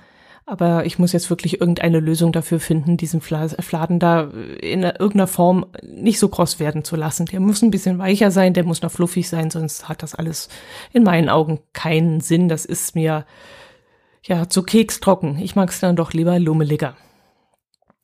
Aber 0.50 0.88
ich 0.88 0.98
muss 0.98 1.12
jetzt 1.12 1.29
wirklich 1.29 1.62
irgendeine 1.62 2.00
Lösung 2.00 2.32
dafür 2.32 2.60
finden, 2.60 2.98
diesen 2.98 3.22
Fladen 3.22 4.00
da 4.00 4.32
in 4.62 4.82
irgendeiner 4.82 5.27
Form 5.27 5.68
nicht 5.84 6.18
so 6.18 6.27
kross 6.27 6.60
werden 6.60 6.84
zu 6.84 6.96
lassen. 6.96 7.27
Der 7.27 7.39
muss 7.39 7.62
ein 7.62 7.70
bisschen 7.70 8.00
weicher 8.00 8.32
sein, 8.32 8.56
der 8.56 8.63
muss 8.63 8.82
noch 8.82 8.91
fluffig 8.91 9.29
sein, 9.29 9.51
sonst 9.51 9.88
hat 9.88 10.01
das 10.01 10.15
alles 10.15 10.50
in 10.91 11.03
meinen 11.03 11.29
Augen 11.29 11.60
keinen 11.74 12.20
Sinn. 12.20 12.50
Das 12.50 12.65
ist 12.65 12.96
mir 12.96 13.27
ja 14.24 14.50
zu 14.50 14.63
kekstrocken. 14.63 15.38
Ich 15.38 15.56
mag 15.56 15.70
es 15.70 15.82
dann 15.82 15.96
doch 15.96 16.13
lieber 16.13 16.39
lummeliger. 16.39 16.96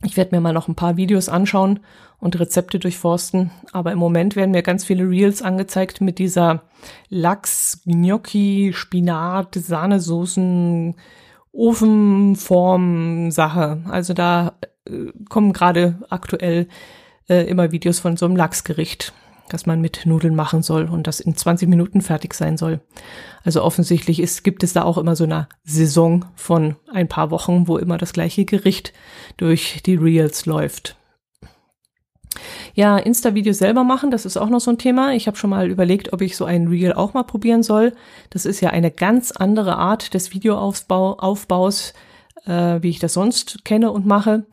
Ich 0.03 0.15
werde 0.15 0.35
mir 0.35 0.41
mal 0.41 0.53
noch 0.53 0.67
ein 0.67 0.75
paar 0.75 0.97
Videos 0.97 1.29
anschauen 1.29 1.79
und 2.19 2.39
Rezepte 2.39 2.77
durchforsten. 2.77 3.49
Aber 3.71 3.91
im 3.91 3.97
Moment 3.97 4.35
werden 4.35 4.51
mir 4.51 4.61
ganz 4.61 4.85
viele 4.85 5.09
Reels 5.09 5.41
angezeigt 5.41 5.99
mit 5.99 6.19
dieser 6.19 6.61
Lachs, 7.09 7.81
Gnocchi, 7.85 8.71
Spinat, 8.71 9.55
Sahnesoßen, 9.55 10.95
Ofenform 11.55 13.31
Sache. 13.31 13.81
Also 13.89 14.13
da 14.13 14.53
äh, 14.85 15.11
kommen 15.29 15.53
gerade 15.53 15.99
aktuell 16.09 16.67
äh, 17.29 17.47
immer 17.47 17.71
Videos 17.71 17.99
von 17.99 18.17
so 18.17 18.25
einem 18.25 18.35
Lachsgericht 18.35 19.13
das 19.49 19.65
man 19.65 19.81
mit 19.81 20.05
Nudeln 20.05 20.35
machen 20.35 20.63
soll 20.63 20.85
und 20.85 21.07
das 21.07 21.19
in 21.19 21.35
20 21.35 21.69
Minuten 21.69 22.01
fertig 22.01 22.33
sein 22.33 22.57
soll. 22.57 22.81
Also 23.43 23.63
offensichtlich 23.63 24.19
ist, 24.19 24.43
gibt 24.43 24.63
es 24.63 24.73
da 24.73 24.83
auch 24.83 24.97
immer 24.97 25.15
so 25.15 25.23
eine 25.23 25.47
Saison 25.63 26.25
von 26.35 26.75
ein 26.91 27.07
paar 27.07 27.31
Wochen, 27.31 27.67
wo 27.67 27.77
immer 27.77 27.97
das 27.97 28.13
gleiche 28.13 28.45
Gericht 28.45 28.93
durch 29.37 29.81
die 29.85 29.95
Reels 29.95 30.45
läuft. 30.45 30.95
Ja, 32.73 32.97
Insta-Videos 32.97 33.57
selber 33.57 33.83
machen, 33.83 34.11
das 34.11 34.25
ist 34.25 34.37
auch 34.37 34.49
noch 34.49 34.59
so 34.59 34.71
ein 34.71 34.77
Thema. 34.77 35.13
Ich 35.13 35.27
habe 35.27 35.37
schon 35.37 35.49
mal 35.49 35.69
überlegt, 35.69 36.13
ob 36.13 36.21
ich 36.21 36.37
so 36.37 36.45
ein 36.45 36.67
Reel 36.67 36.93
auch 36.93 37.13
mal 37.13 37.23
probieren 37.23 37.63
soll. 37.63 37.93
Das 38.29 38.45
ist 38.45 38.61
ja 38.61 38.69
eine 38.69 38.91
ganz 38.91 39.31
andere 39.31 39.77
Art 39.77 40.13
des 40.13 40.33
Videoaufbaus, 40.33 41.93
äh, 42.45 42.51
wie 42.81 42.89
ich 42.89 42.99
das 42.99 43.13
sonst 43.13 43.65
kenne 43.65 43.91
und 43.91 44.05
mache. 44.05 44.45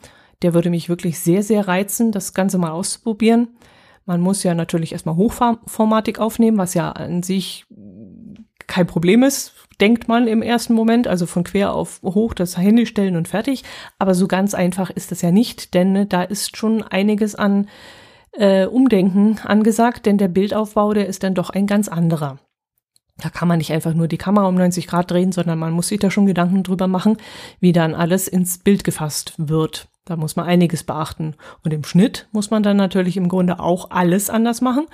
Der 0.43 0.55
würde 0.55 0.71
mich 0.71 0.89
wirklich 0.89 1.21
sehr, 1.21 1.43
sehr 1.43 1.69
reizen, 1.69 2.12
das 2.12 2.35
Ganze 2.35 2.59
mal 2.59 2.71
auszuprobieren. 2.71 3.49
Man 4.07 4.21
muss 4.21 4.43
ja 4.43 4.55
natürlich 4.55 4.93
erstmal 4.93 5.17
Hochformatik 5.17 6.19
aufnehmen, 6.19 6.59
was 6.59 6.75
ja 6.75 6.91
an 6.91 7.23
sich 7.23 7.67
kein 8.73 8.87
Problem 8.87 9.23
ist, 9.23 9.52
denkt 9.83 10.09
man 10.09 10.26
im 10.26 10.41
ersten 10.41 10.73
Moment, 10.73 11.07
also 11.07 11.26
von 11.26 11.45
quer 11.45 11.75
auf 11.75 12.00
hoch 12.02 12.33
das 12.33 12.57
Handy 12.57 12.87
stellen 12.87 13.17
und 13.17 13.29
fertig. 13.29 13.64
Aber 13.99 14.14
so 14.14 14.26
ganz 14.26 14.55
einfach 14.55 14.88
ist 14.88 15.11
das 15.11 15.21
ja 15.21 15.31
nicht, 15.31 15.75
denn 15.75 16.09
da 16.09 16.23
ist 16.23 16.57
schon 16.57 16.83
einiges 16.83 17.35
an 17.35 17.69
äh, 18.33 18.64
Umdenken 18.64 19.38
angesagt, 19.45 20.07
denn 20.07 20.17
der 20.17 20.29
Bildaufbau, 20.29 20.95
der 20.95 21.07
ist 21.07 21.23
dann 21.23 21.35
doch 21.35 21.50
ein 21.50 21.67
ganz 21.67 21.88
anderer. 21.88 22.38
Da 23.19 23.29
kann 23.29 23.47
man 23.47 23.59
nicht 23.59 23.75
einfach 23.75 23.93
nur 23.93 24.09
die 24.09 24.17
Kamera 24.17 24.49
um 24.49 24.55
90 24.55 24.87
Grad 24.87 25.11
drehen, 25.11 25.33
sondern 25.33 25.59
man 25.59 25.75
muss 25.75 25.88
sich 25.88 26.00
da 26.00 26.11
schon 26.11 26.25
Gedanken 26.25 26.62
drüber 26.62 26.88
machen, 26.88 27.19
wie 27.61 27.73
dann 27.73 27.95
alles 27.95 28.26
ins 28.26 28.57
Bild 28.57 28.85
gefasst 28.85 29.35
wird. 29.37 29.88
Da 30.07 30.17
muss 30.17 30.35
man 30.35 30.47
einiges 30.47 30.83
beachten. 30.83 31.35
Und 31.62 31.75
im 31.75 31.85
Schnitt 31.85 32.26
muss 32.33 32.50
man 32.50 32.62
dann 32.62 32.79
natürlich 32.79 33.19
im 33.19 33.29
Grunde 33.29 33.61
auch 33.61 33.91
alles 33.91 34.31
anders 34.31 34.62
machen, 34.62 34.87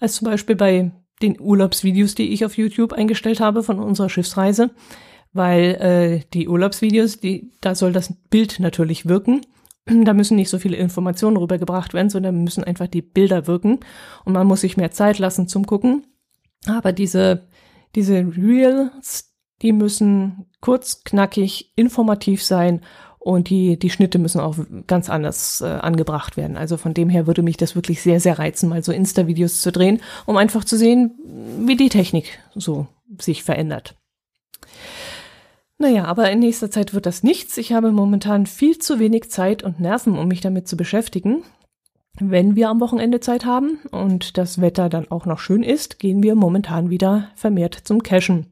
als 0.00 0.16
zum 0.16 0.24
Beispiel 0.24 0.56
bei 0.56 0.90
den 1.22 1.40
Urlaubsvideos, 1.40 2.14
die 2.14 2.32
ich 2.32 2.44
auf 2.44 2.56
YouTube 2.56 2.92
eingestellt 2.92 3.40
habe 3.40 3.62
von 3.62 3.78
unserer 3.78 4.08
Schiffsreise. 4.08 4.70
Weil 5.32 5.62
äh, 5.76 6.28
die 6.34 6.48
Urlaubsvideos, 6.48 7.20
die, 7.20 7.52
da 7.60 7.74
soll 7.74 7.92
das 7.92 8.12
Bild 8.30 8.58
natürlich 8.60 9.06
wirken. 9.06 9.42
Da 10.04 10.12
müssen 10.12 10.36
nicht 10.36 10.50
so 10.50 10.58
viele 10.58 10.76
Informationen 10.76 11.36
rübergebracht 11.36 11.94
werden, 11.94 12.10
sondern 12.10 12.44
müssen 12.44 12.64
einfach 12.64 12.86
die 12.86 13.02
Bilder 13.02 13.46
wirken. 13.46 13.80
Und 14.24 14.34
man 14.34 14.46
muss 14.46 14.60
sich 14.60 14.76
mehr 14.76 14.90
Zeit 14.90 15.18
lassen 15.18 15.48
zum 15.48 15.66
Gucken. 15.66 16.06
Aber 16.66 16.92
diese, 16.92 17.48
diese 17.94 18.18
Reels, 18.36 19.34
die 19.62 19.72
müssen 19.72 20.46
kurz, 20.60 21.02
knackig, 21.04 21.72
informativ 21.76 22.42
sein 22.42 22.82
und 23.20 23.50
die, 23.50 23.78
die 23.78 23.90
Schnitte 23.90 24.18
müssen 24.18 24.40
auch 24.40 24.56
ganz 24.86 25.10
anders 25.10 25.60
äh, 25.60 25.66
angebracht 25.66 26.36
werden. 26.36 26.56
Also 26.56 26.78
von 26.78 26.94
dem 26.94 27.10
her 27.10 27.26
würde 27.26 27.42
mich 27.42 27.58
das 27.58 27.76
wirklich 27.76 28.02
sehr, 28.02 28.18
sehr 28.18 28.38
reizen, 28.38 28.70
mal 28.70 28.82
so 28.82 28.92
Insta-Videos 28.92 29.60
zu 29.60 29.70
drehen, 29.70 30.00
um 30.26 30.38
einfach 30.38 30.64
zu 30.64 30.76
sehen, 30.76 31.18
wie 31.66 31.76
die 31.76 31.90
Technik 31.90 32.40
so 32.54 32.86
sich 33.18 33.44
verändert. 33.44 33.94
Naja, 35.78 36.06
aber 36.06 36.30
in 36.30 36.40
nächster 36.40 36.70
Zeit 36.70 36.94
wird 36.94 37.06
das 37.06 37.22
nichts. 37.22 37.56
Ich 37.58 37.72
habe 37.72 37.92
momentan 37.92 38.46
viel 38.46 38.78
zu 38.78 38.98
wenig 38.98 39.30
Zeit 39.30 39.62
und 39.62 39.80
Nerven, 39.80 40.18
um 40.18 40.28
mich 40.28 40.40
damit 40.40 40.66
zu 40.66 40.76
beschäftigen. 40.76 41.42
Wenn 42.18 42.56
wir 42.56 42.68
am 42.70 42.80
Wochenende 42.80 43.20
Zeit 43.20 43.44
haben 43.44 43.78
und 43.90 44.36
das 44.38 44.60
Wetter 44.60 44.88
dann 44.88 45.10
auch 45.10 45.26
noch 45.26 45.38
schön 45.38 45.62
ist, 45.62 45.98
gehen 45.98 46.22
wir 46.22 46.34
momentan 46.34 46.90
wieder 46.90 47.28
vermehrt 47.34 47.74
zum 47.84 48.02
Cashen. 48.02 48.46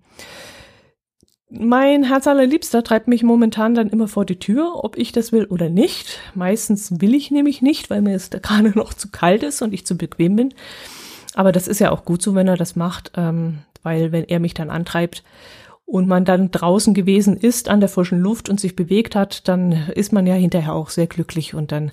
Mein 1.50 2.05
Herz 2.05 2.26
allerliebster 2.26 2.85
treibt 2.85 3.09
mich 3.09 3.23
momentan 3.23 3.75
dann 3.75 3.88
immer 3.88 4.07
vor 4.07 4.26
die 4.26 4.38
Tür, 4.38 4.85
ob 4.85 4.99
ich 4.99 5.12
das 5.12 5.33
will 5.33 5.47
oder 5.47 5.71
nicht. 5.71 6.21
Meistens 6.35 7.00
will 7.00 7.14
ich 7.14 7.31
nämlich 7.31 7.62
nicht, 7.62 7.88
weil 7.88 8.02
mir 8.02 8.14
es 8.14 8.28
da 8.28 8.38
gerade 8.43 8.71
noch 8.71 8.93
zu 8.93 9.09
kalt 9.11 9.43
ist 9.43 9.62
und 9.62 9.73
ich 9.73 9.87
zu 9.87 9.97
bequem 9.97 10.37
bin. 10.37 10.55
Aber 11.35 11.52
das 11.52 11.67
ist 11.67 11.78
ja 11.78 11.90
auch 11.90 12.05
gut 12.05 12.21
so, 12.21 12.35
wenn 12.35 12.49
er 12.49 12.57
das 12.57 12.76
macht, 12.76 13.12
ähm, 13.17 13.61
weil 13.83 14.12
wenn 14.12 14.25
er 14.25 14.40
mich 14.40 14.52
dann 14.55 14.71
antreibt 14.71 15.23
und 15.87 16.07
man 16.07 16.26
dann 16.26 16.50
draußen 16.50 16.93
gewesen 16.93 17.37
ist 17.37 17.71
an 17.71 17.81
der 17.81 17.88
frischen 17.88 18.21
Luft 18.21 18.50
und 18.50 18.61
sich 18.61 18.76
bewegt 18.76 19.17
hat, 19.17 19.49
dann 19.49 19.73
ist 19.95 20.12
man 20.12 20.26
ja 20.26 20.35
hinterher 20.35 20.75
auch 20.75 20.90
sehr 20.90 21.07
glücklich 21.07 21.55
und 21.55 21.73
dann 21.73 21.93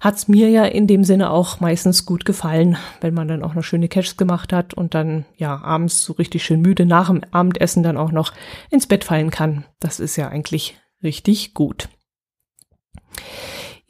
hat's 0.00 0.28
mir 0.28 0.48
ja 0.50 0.64
in 0.64 0.86
dem 0.86 1.04
Sinne 1.04 1.30
auch 1.30 1.60
meistens 1.60 2.06
gut 2.06 2.24
gefallen, 2.24 2.76
wenn 3.00 3.14
man 3.14 3.28
dann 3.28 3.42
auch 3.42 3.54
noch 3.54 3.62
schöne 3.62 3.88
Caches 3.88 4.16
gemacht 4.16 4.52
hat 4.52 4.74
und 4.74 4.94
dann 4.94 5.24
ja 5.36 5.60
abends 5.62 6.02
so 6.02 6.12
richtig 6.14 6.44
schön 6.44 6.60
müde 6.60 6.86
nach 6.86 7.08
dem 7.08 7.22
Abendessen 7.30 7.82
dann 7.82 7.96
auch 7.96 8.12
noch 8.12 8.32
ins 8.70 8.86
Bett 8.86 9.04
fallen 9.04 9.30
kann. 9.30 9.64
Das 9.80 10.00
ist 10.00 10.16
ja 10.16 10.28
eigentlich 10.28 10.78
richtig 11.02 11.54
gut. 11.54 11.88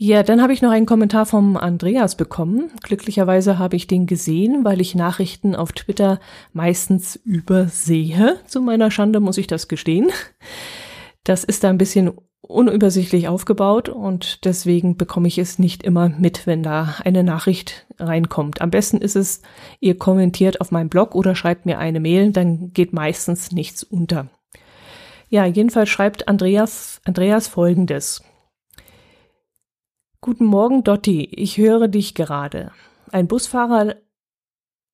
Ja, 0.00 0.23
dann 0.23 0.41
habe 0.41 0.53
ich 0.53 0.62
noch 0.62 0.71
einen 0.71 0.87
Kommentar 0.87 1.27
vom 1.27 1.57
Andreas 1.57 2.17
bekommen. 2.17 2.71
Glücklicherweise 2.85 3.59
habe 3.59 3.75
ich 3.75 3.88
den 3.88 4.07
gesehen, 4.07 4.65
weil 4.65 4.81
ich 4.81 4.95
Nachrichten 4.95 5.57
auf 5.57 5.73
Twitter 5.73 6.21
meistens 6.53 7.17
übersehe. 7.17 8.37
Zu 8.47 8.61
meiner 8.61 8.93
Schande 8.93 9.19
muss 9.19 9.38
ich 9.38 9.49
das 9.49 9.67
gestehen. 9.67 10.09
Das 11.25 11.43
ist 11.43 11.65
da 11.65 11.71
ein 11.71 11.79
bisschen 11.79 12.12
unübersichtlich 12.49 13.28
aufgebaut 13.28 13.88
und 13.88 14.45
deswegen 14.45 14.97
bekomme 14.97 15.28
ich 15.28 15.38
es 15.38 15.59
nicht 15.59 15.83
immer 15.83 16.09
mit, 16.09 16.47
wenn 16.47 16.62
da 16.62 16.95
eine 17.05 17.23
Nachricht 17.23 17.87
reinkommt. 17.99 18.62
Am 18.62 18.71
besten 18.71 18.99
ist 18.99 19.17
es, 19.17 19.43
ihr 19.81 19.99
kommentiert 19.99 20.61
auf 20.61 20.71
meinem 20.71 20.88
Blog 20.88 21.14
oder 21.14 21.35
schreibt 21.35 21.67
mir 21.67 21.78
eine 21.78 22.00
Mail, 22.00 22.33
dann 22.33 22.73
geht 22.73 22.93
meistens 22.93 23.52
nichts 23.52 23.83
unter. 23.83 24.28
Ja, 25.28 25.45
jedenfalls 25.45 25.90
schreibt 25.90 26.26
Andreas, 26.26 27.02
Andreas 27.05 27.49
folgendes. 27.49 28.25
Guten 30.23 30.47
Morgen, 30.47 30.83
Dotti, 30.85 31.25
ich 31.25 31.59
höre 31.59 31.87
dich 31.87 32.14
gerade. 32.14 32.73
Ein 33.12 33.28
Busfahrer 33.28 33.97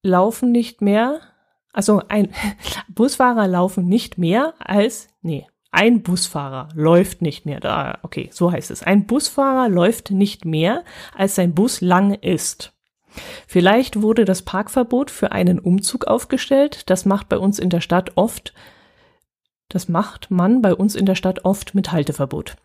laufen 0.03 0.51
nicht 0.51 0.83
mehr, 0.83 1.21
also 1.73 2.03
ein 2.09 2.33
Busfahrer 2.89 3.47
laufen 3.47 3.87
nicht 3.87 4.19
mehr 4.19 4.55
als, 4.59 5.09
nee, 5.23 5.47
ein 5.75 6.03
Busfahrer 6.03 6.69
läuft 6.75 7.23
nicht 7.23 7.47
mehr. 7.47 7.61
Da, 7.61 7.99
okay, 8.03 8.29
so 8.33 8.51
heißt 8.51 8.71
es. 8.71 8.83
Ein 8.83 9.07
Busfahrer 9.07 9.69
läuft 9.69 10.11
nicht 10.11 10.45
mehr, 10.45 10.85
als 11.17 11.35
sein 11.35 11.55
Bus 11.55 11.81
lang 11.81 12.15
ist. 12.15 12.73
Vielleicht 13.47 14.03
wurde 14.03 14.25
das 14.25 14.43
Parkverbot 14.43 15.11
für 15.11 15.33
einen 15.33 15.59
Umzug 15.59 16.07
aufgestellt. 16.07 16.89
Das 16.91 17.05
macht 17.05 17.29
bei 17.29 17.39
uns 17.39 17.59
in 17.59 17.71
der 17.71 17.81
Stadt 17.81 18.13
oft 18.17 18.55
das 19.75 19.89
macht 19.89 20.31
man 20.31 20.63
bei 20.63 20.73
uns 20.75 20.95
in 20.95 21.05
der 21.05 21.17
Stadt 21.17 21.45
oft 21.45 21.75
mit 21.75 21.91
Halteverbot. 21.91 22.57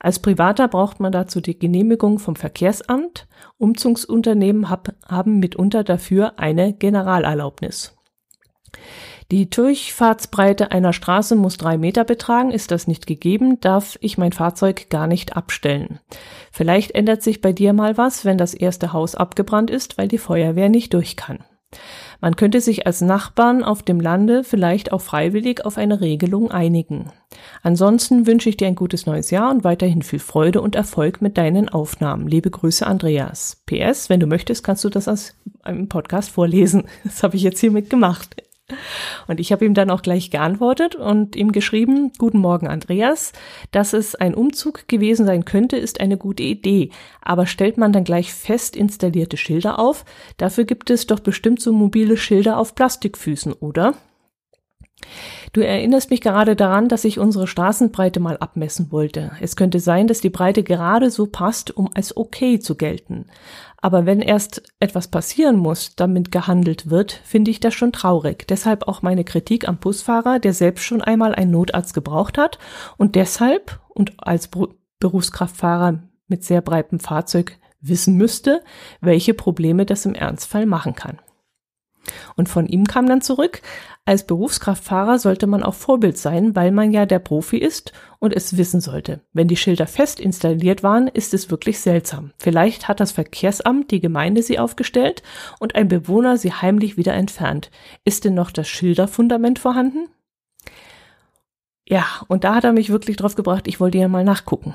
Als 0.00 0.18
Privater 0.18 0.68
braucht 0.68 1.00
man 1.00 1.12
dazu 1.12 1.40
die 1.40 1.58
Genehmigung 1.58 2.18
vom 2.18 2.36
Verkehrsamt. 2.36 3.26
Umzugsunternehmen 3.56 4.68
hab, 4.68 4.94
haben 5.06 5.38
mitunter 5.38 5.82
dafür 5.82 6.38
eine 6.38 6.74
Generalerlaubnis. 6.74 7.96
Die 9.30 9.50
Durchfahrtsbreite 9.50 10.72
einer 10.72 10.94
Straße 10.94 11.36
muss 11.36 11.58
drei 11.58 11.76
Meter 11.76 12.04
betragen. 12.04 12.50
Ist 12.50 12.70
das 12.70 12.86
nicht 12.86 13.06
gegeben, 13.06 13.60
darf 13.60 13.98
ich 14.00 14.16
mein 14.16 14.32
Fahrzeug 14.32 14.88
gar 14.88 15.06
nicht 15.06 15.36
abstellen. 15.36 16.00
Vielleicht 16.50 16.92
ändert 16.92 17.22
sich 17.22 17.42
bei 17.42 17.52
dir 17.52 17.74
mal 17.74 17.98
was, 17.98 18.24
wenn 18.24 18.38
das 18.38 18.54
erste 18.54 18.94
Haus 18.94 19.14
abgebrannt 19.14 19.70
ist, 19.70 19.98
weil 19.98 20.08
die 20.08 20.16
Feuerwehr 20.16 20.70
nicht 20.70 20.94
durch 20.94 21.16
kann. 21.16 21.40
Man 22.22 22.36
könnte 22.36 22.62
sich 22.62 22.86
als 22.86 23.02
Nachbarn 23.02 23.62
auf 23.62 23.82
dem 23.82 24.00
Lande 24.00 24.44
vielleicht 24.44 24.92
auch 24.92 25.02
freiwillig 25.02 25.66
auf 25.66 25.76
eine 25.76 26.00
Regelung 26.00 26.50
einigen. 26.50 27.12
Ansonsten 27.62 28.26
wünsche 28.26 28.48
ich 28.48 28.56
dir 28.56 28.66
ein 28.66 28.74
gutes 28.74 29.04
neues 29.04 29.30
Jahr 29.30 29.50
und 29.50 29.62
weiterhin 29.62 30.00
viel 30.00 30.20
Freude 30.20 30.62
und 30.62 30.74
Erfolg 30.74 31.20
mit 31.20 31.36
deinen 31.36 31.68
Aufnahmen. 31.68 32.26
Liebe 32.26 32.50
Grüße, 32.50 32.86
Andreas. 32.86 33.62
PS, 33.66 34.08
wenn 34.08 34.20
du 34.20 34.26
möchtest, 34.26 34.64
kannst 34.64 34.84
du 34.84 34.88
das 34.88 35.06
als 35.06 35.34
einem 35.62 35.90
Podcast 35.90 36.30
vorlesen. 36.30 36.84
Das 37.04 37.22
habe 37.22 37.36
ich 37.36 37.42
jetzt 37.42 37.60
hiermit 37.60 37.90
gemacht. 37.90 38.47
Und 39.26 39.40
ich 39.40 39.52
habe 39.52 39.64
ihm 39.64 39.74
dann 39.74 39.90
auch 39.90 40.02
gleich 40.02 40.30
geantwortet 40.30 40.94
und 40.94 41.36
ihm 41.36 41.52
geschrieben, 41.52 42.12
Guten 42.18 42.38
Morgen, 42.38 42.68
Andreas. 42.68 43.32
Dass 43.70 43.92
es 43.92 44.14
ein 44.14 44.34
Umzug 44.34 44.88
gewesen 44.88 45.26
sein 45.26 45.44
könnte, 45.44 45.76
ist 45.76 46.00
eine 46.00 46.16
gute 46.16 46.42
Idee. 46.42 46.90
Aber 47.22 47.46
stellt 47.46 47.78
man 47.78 47.92
dann 47.92 48.04
gleich 48.04 48.32
fest 48.32 48.76
installierte 48.76 49.36
Schilder 49.36 49.78
auf? 49.78 50.04
Dafür 50.36 50.64
gibt 50.64 50.90
es 50.90 51.06
doch 51.06 51.20
bestimmt 51.20 51.60
so 51.60 51.72
mobile 51.72 52.16
Schilder 52.16 52.58
auf 52.58 52.74
Plastikfüßen, 52.74 53.52
oder? 53.54 53.94
Du 55.52 55.64
erinnerst 55.64 56.10
mich 56.10 56.20
gerade 56.20 56.56
daran, 56.56 56.88
dass 56.88 57.04
ich 57.04 57.18
unsere 57.18 57.46
Straßenbreite 57.46 58.20
mal 58.20 58.36
abmessen 58.38 58.92
wollte. 58.92 59.32
Es 59.40 59.56
könnte 59.56 59.80
sein, 59.80 60.06
dass 60.06 60.20
die 60.20 60.30
Breite 60.30 60.62
gerade 60.62 61.10
so 61.10 61.26
passt, 61.26 61.76
um 61.76 61.90
als 61.94 62.16
okay 62.16 62.58
zu 62.58 62.74
gelten. 62.74 63.26
Aber 63.80 64.06
wenn 64.06 64.20
erst 64.20 64.62
etwas 64.80 65.08
passieren 65.08 65.56
muss, 65.56 65.94
damit 65.96 66.32
gehandelt 66.32 66.90
wird, 66.90 67.12
finde 67.12 67.50
ich 67.50 67.60
das 67.60 67.74
schon 67.74 67.92
traurig. 67.92 68.46
Deshalb 68.48 68.88
auch 68.88 69.02
meine 69.02 69.24
Kritik 69.24 69.68
am 69.68 69.78
Busfahrer, 69.78 70.38
der 70.38 70.52
selbst 70.52 70.84
schon 70.84 71.00
einmal 71.00 71.34
einen 71.34 71.52
Notarzt 71.52 71.94
gebraucht 71.94 72.38
hat 72.38 72.58
und 72.96 73.14
deshalb 73.14 73.80
und 73.88 74.14
als 74.18 74.50
Berufskraftfahrer 74.98 76.02
mit 76.26 76.44
sehr 76.44 76.60
breitem 76.60 77.00
Fahrzeug 77.00 77.56
wissen 77.80 78.16
müsste, 78.16 78.62
welche 79.00 79.34
Probleme 79.34 79.86
das 79.86 80.04
im 80.04 80.14
Ernstfall 80.14 80.66
machen 80.66 80.94
kann. 80.94 81.18
Und 82.36 82.48
von 82.48 82.66
ihm 82.66 82.84
kam 82.84 83.06
dann 83.06 83.20
zurück, 83.20 83.62
als 84.04 84.26
Berufskraftfahrer 84.26 85.18
sollte 85.18 85.46
man 85.46 85.62
auch 85.62 85.74
Vorbild 85.74 86.16
sein, 86.16 86.56
weil 86.56 86.70
man 86.70 86.92
ja 86.92 87.04
der 87.04 87.18
Profi 87.18 87.58
ist 87.58 87.92
und 88.18 88.34
es 88.34 88.56
wissen 88.56 88.80
sollte. 88.80 89.20
Wenn 89.32 89.48
die 89.48 89.56
Schilder 89.56 89.86
fest 89.86 90.18
installiert 90.18 90.82
waren, 90.82 91.08
ist 91.08 91.34
es 91.34 91.50
wirklich 91.50 91.80
seltsam. 91.80 92.32
Vielleicht 92.38 92.88
hat 92.88 93.00
das 93.00 93.12
Verkehrsamt 93.12 93.90
die 93.90 94.00
Gemeinde 94.00 94.42
sie 94.42 94.58
aufgestellt 94.58 95.22
und 95.58 95.74
ein 95.74 95.88
Bewohner 95.88 96.38
sie 96.38 96.52
heimlich 96.52 96.96
wieder 96.96 97.12
entfernt. 97.12 97.70
Ist 98.04 98.24
denn 98.24 98.34
noch 98.34 98.50
das 98.50 98.66
Schilderfundament 98.66 99.58
vorhanden? 99.58 100.08
Ja, 101.86 102.06
und 102.28 102.44
da 102.44 102.54
hat 102.54 102.64
er 102.64 102.72
mich 102.72 102.90
wirklich 102.90 103.16
drauf 103.16 103.34
gebracht, 103.34 103.66
ich 103.66 103.80
wollte 103.80 103.98
ja 103.98 104.08
mal 104.08 104.24
nachgucken. 104.24 104.74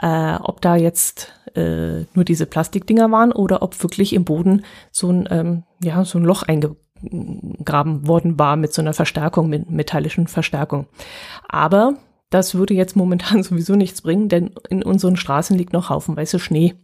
Äh, 0.00 0.36
ob 0.36 0.60
da 0.62 0.76
jetzt 0.76 1.32
äh, 1.54 2.04
nur 2.14 2.24
diese 2.24 2.46
Plastikdinger 2.46 3.10
waren 3.10 3.32
oder 3.32 3.62
ob 3.62 3.80
wirklich 3.82 4.14
im 4.14 4.24
Boden 4.24 4.64
so 4.90 5.10
ein, 5.10 5.28
ähm, 5.30 5.64
ja, 5.82 6.04
so 6.04 6.18
ein 6.18 6.24
Loch 6.24 6.42
eingegraben 6.42 8.06
worden 8.06 8.38
war 8.38 8.56
mit 8.56 8.72
so 8.72 8.80
einer 8.80 8.94
Verstärkung, 8.94 9.50
mit 9.50 9.70
metallischen 9.70 10.26
Verstärkung. 10.26 10.86
Aber 11.48 11.96
das 12.30 12.54
würde 12.54 12.74
jetzt 12.74 12.96
momentan 12.96 13.42
sowieso 13.42 13.74
nichts 13.74 14.00
bringen, 14.00 14.28
denn 14.28 14.52
in 14.70 14.82
unseren 14.82 15.16
Straßen 15.16 15.56
liegt 15.58 15.74
noch 15.74 15.90
haufenweise 15.90 16.38
Schnee. 16.38 16.74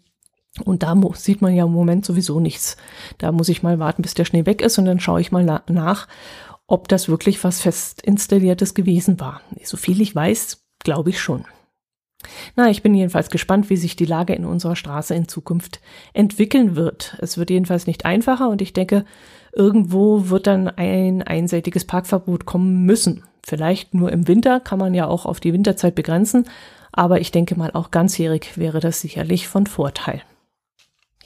Und 0.64 0.82
da 0.82 0.94
sieht 1.14 1.42
man 1.42 1.54
ja 1.54 1.64
im 1.64 1.72
Moment 1.72 2.04
sowieso 2.04 2.40
nichts. 2.40 2.76
Da 3.18 3.30
muss 3.32 3.48
ich 3.48 3.62
mal 3.62 3.78
warten, 3.78 4.02
bis 4.02 4.14
der 4.14 4.24
Schnee 4.24 4.46
weg 4.46 4.62
ist 4.62 4.78
und 4.78 4.86
dann 4.86 5.00
schaue 5.00 5.20
ich 5.20 5.32
mal 5.32 5.44
na 5.44 5.62
nach, 5.68 6.08
ob 6.66 6.88
das 6.88 7.08
wirklich 7.08 7.42
was 7.44 7.60
fest 7.60 8.02
installiertes 8.02 8.74
gewesen 8.74 9.20
war. 9.20 9.40
So 9.62 9.76
viel 9.76 10.00
ich 10.00 10.14
weiß, 10.14 10.64
glaube 10.80 11.10
ich 11.10 11.20
schon. 11.20 11.44
Na, 12.54 12.70
ich 12.70 12.82
bin 12.82 12.94
jedenfalls 12.94 13.30
gespannt, 13.30 13.70
wie 13.70 13.76
sich 13.76 13.96
die 13.96 14.04
Lage 14.04 14.34
in 14.34 14.44
unserer 14.44 14.76
Straße 14.76 15.14
in 15.14 15.28
Zukunft 15.28 15.80
entwickeln 16.12 16.76
wird. 16.76 17.16
Es 17.20 17.38
wird 17.38 17.50
jedenfalls 17.50 17.86
nicht 17.86 18.04
einfacher 18.04 18.48
und 18.48 18.62
ich 18.62 18.72
denke, 18.72 19.04
irgendwo 19.52 20.28
wird 20.28 20.46
dann 20.46 20.68
ein 20.68 21.22
einseitiges 21.22 21.84
Parkverbot 21.84 22.44
kommen 22.44 22.84
müssen. 22.84 23.24
Vielleicht 23.44 23.94
nur 23.94 24.12
im 24.12 24.28
Winter, 24.28 24.60
kann 24.60 24.78
man 24.78 24.94
ja 24.94 25.06
auch 25.06 25.24
auf 25.24 25.40
die 25.40 25.52
Winterzeit 25.52 25.94
begrenzen, 25.94 26.46
aber 26.92 27.20
ich 27.20 27.30
denke 27.30 27.56
mal 27.56 27.70
auch 27.72 27.90
ganzjährig 27.90 28.56
wäre 28.56 28.80
das 28.80 29.00
sicherlich 29.00 29.48
von 29.48 29.66
Vorteil. 29.66 30.22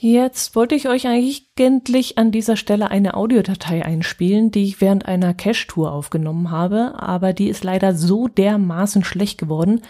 Jetzt 0.03 0.55
wollte 0.55 0.73
ich 0.73 0.89
euch 0.89 1.05
eigentlich 1.07 2.17
an 2.17 2.31
dieser 2.31 2.57
Stelle 2.57 2.89
eine 2.89 3.13
Audiodatei 3.13 3.85
einspielen, 3.85 4.49
die 4.49 4.63
ich 4.63 4.81
während 4.81 5.05
einer 5.05 5.35
Cache-Tour 5.35 5.91
aufgenommen 5.91 6.49
habe, 6.49 6.95
aber 6.97 7.33
die 7.33 7.49
ist 7.49 7.63
leider 7.63 7.93
so 7.93 8.27
dermaßen 8.27 9.03
schlecht 9.03 9.37
geworden, 9.37 9.81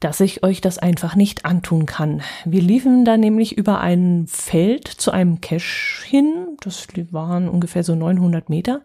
dass 0.00 0.20
ich 0.20 0.42
euch 0.42 0.60
das 0.60 0.78
einfach 0.78 1.16
nicht 1.16 1.44
antun 1.44 1.86
kann. 1.86 2.22
Wir 2.44 2.60
liefen 2.60 3.04
da 3.04 3.16
nämlich 3.16 3.56
über 3.56 3.80
ein 3.80 4.26
Feld 4.28 4.88
zu 4.88 5.10
einem 5.10 5.40
Cache 5.40 6.04
hin, 6.04 6.56
das 6.60 6.86
waren 7.10 7.48
ungefähr 7.48 7.82
so 7.82 7.94
900 7.94 8.50
Meter, 8.50 8.82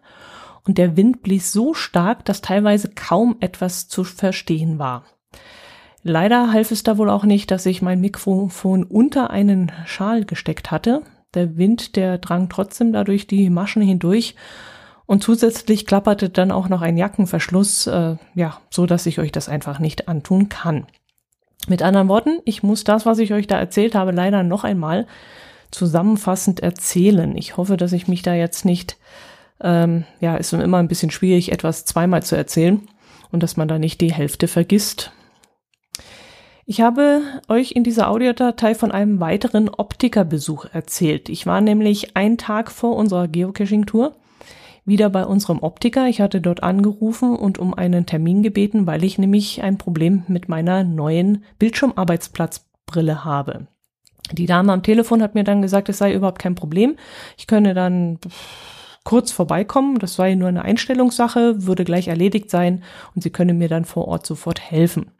und 0.64 0.78
der 0.78 0.96
Wind 0.96 1.22
blies 1.22 1.52
so 1.52 1.74
stark, 1.74 2.24
dass 2.24 2.40
teilweise 2.40 2.88
kaum 2.88 3.36
etwas 3.40 3.88
zu 3.88 4.04
verstehen 4.04 4.78
war. 4.78 5.04
Leider 6.04 6.52
half 6.52 6.70
es 6.70 6.82
da 6.82 6.98
wohl 6.98 7.10
auch 7.10 7.24
nicht, 7.24 7.50
dass 7.50 7.66
ich 7.66 7.82
mein 7.82 8.00
Mikrofon 8.00 8.84
unter 8.84 9.30
einen 9.30 9.70
Schal 9.86 10.24
gesteckt 10.24 10.70
hatte. 10.70 11.02
Der 11.34 11.56
Wind, 11.56 11.96
der 11.96 12.18
drang 12.18 12.48
trotzdem 12.48 12.92
dadurch 12.92 13.26
die 13.26 13.50
Maschen 13.50 13.82
hindurch 13.82 14.34
und 15.06 15.22
zusätzlich 15.22 15.86
klapperte 15.86 16.28
dann 16.28 16.50
auch 16.50 16.68
noch 16.68 16.82
ein 16.82 16.96
Jackenverschluss, 16.96 17.86
äh, 17.86 18.16
ja, 18.34 18.58
so 18.70 18.86
dass 18.86 19.06
ich 19.06 19.18
euch 19.18 19.32
das 19.32 19.48
einfach 19.48 19.78
nicht 19.78 20.08
antun 20.08 20.48
kann. 20.48 20.86
Mit 21.68 21.82
anderen 21.82 22.08
Worten, 22.08 22.40
ich 22.44 22.62
muss 22.62 22.84
das, 22.84 23.06
was 23.06 23.18
ich 23.18 23.32
euch 23.32 23.46
da 23.46 23.58
erzählt 23.58 23.94
habe, 23.94 24.10
leider 24.10 24.42
noch 24.42 24.64
einmal 24.64 25.06
zusammenfassend 25.70 26.60
erzählen. 26.60 27.36
Ich 27.36 27.56
hoffe, 27.56 27.76
dass 27.76 27.92
ich 27.92 28.08
mich 28.08 28.22
da 28.22 28.34
jetzt 28.34 28.64
nicht, 28.64 28.96
ähm, 29.62 30.04
ja, 30.20 30.36
ist 30.36 30.52
immer 30.52 30.78
ein 30.78 30.88
bisschen 30.88 31.10
schwierig, 31.10 31.52
etwas 31.52 31.84
zweimal 31.84 32.22
zu 32.22 32.36
erzählen 32.36 32.80
und 33.30 33.42
dass 33.42 33.56
man 33.56 33.68
da 33.68 33.78
nicht 33.78 34.00
die 34.00 34.12
Hälfte 34.12 34.48
vergisst. 34.48 35.12
Ich 36.64 36.80
habe 36.80 37.22
euch 37.48 37.72
in 37.72 37.84
dieser 37.84 38.08
Audiodatei 38.08 38.74
von 38.74 38.92
einem 38.92 39.18
weiteren 39.20 39.68
Optikerbesuch 39.68 40.66
erzählt. 40.72 41.28
Ich 41.28 41.46
war 41.46 41.60
nämlich 41.60 42.16
einen 42.16 42.38
Tag 42.38 42.70
vor 42.70 42.96
unserer 42.96 43.28
Geocaching-Tour 43.28 44.14
wieder 44.84 45.10
bei 45.10 45.24
unserem 45.24 45.60
Optiker. 45.60 46.06
Ich 46.08 46.20
hatte 46.20 46.40
dort 46.40 46.62
angerufen 46.62 47.36
und 47.36 47.58
um 47.58 47.74
einen 47.74 48.06
Termin 48.06 48.42
gebeten, 48.42 48.86
weil 48.86 49.04
ich 49.04 49.18
nämlich 49.18 49.62
ein 49.62 49.78
Problem 49.78 50.24
mit 50.28 50.48
meiner 50.48 50.84
neuen 50.84 51.44
Bildschirmarbeitsplatzbrille 51.58 53.24
habe. 53.24 53.66
Die 54.32 54.46
Dame 54.46 54.72
am 54.72 54.82
Telefon 54.82 55.22
hat 55.22 55.34
mir 55.34 55.44
dann 55.44 55.62
gesagt, 55.62 55.88
es 55.88 55.98
sei 55.98 56.14
überhaupt 56.14 56.38
kein 56.38 56.54
Problem. 56.54 56.96
Ich 57.36 57.46
könne 57.46 57.74
dann 57.74 58.18
kurz 59.04 59.32
vorbeikommen. 59.32 59.98
Das 59.98 60.14
sei 60.14 60.34
nur 60.34 60.48
eine 60.48 60.62
Einstellungssache, 60.62 61.66
würde 61.66 61.84
gleich 61.84 62.08
erledigt 62.08 62.50
sein 62.50 62.82
und 63.14 63.22
sie 63.22 63.30
könne 63.30 63.54
mir 63.54 63.68
dann 63.68 63.84
vor 63.84 64.08
Ort 64.08 64.26
sofort 64.26 64.60
helfen. 64.60 65.10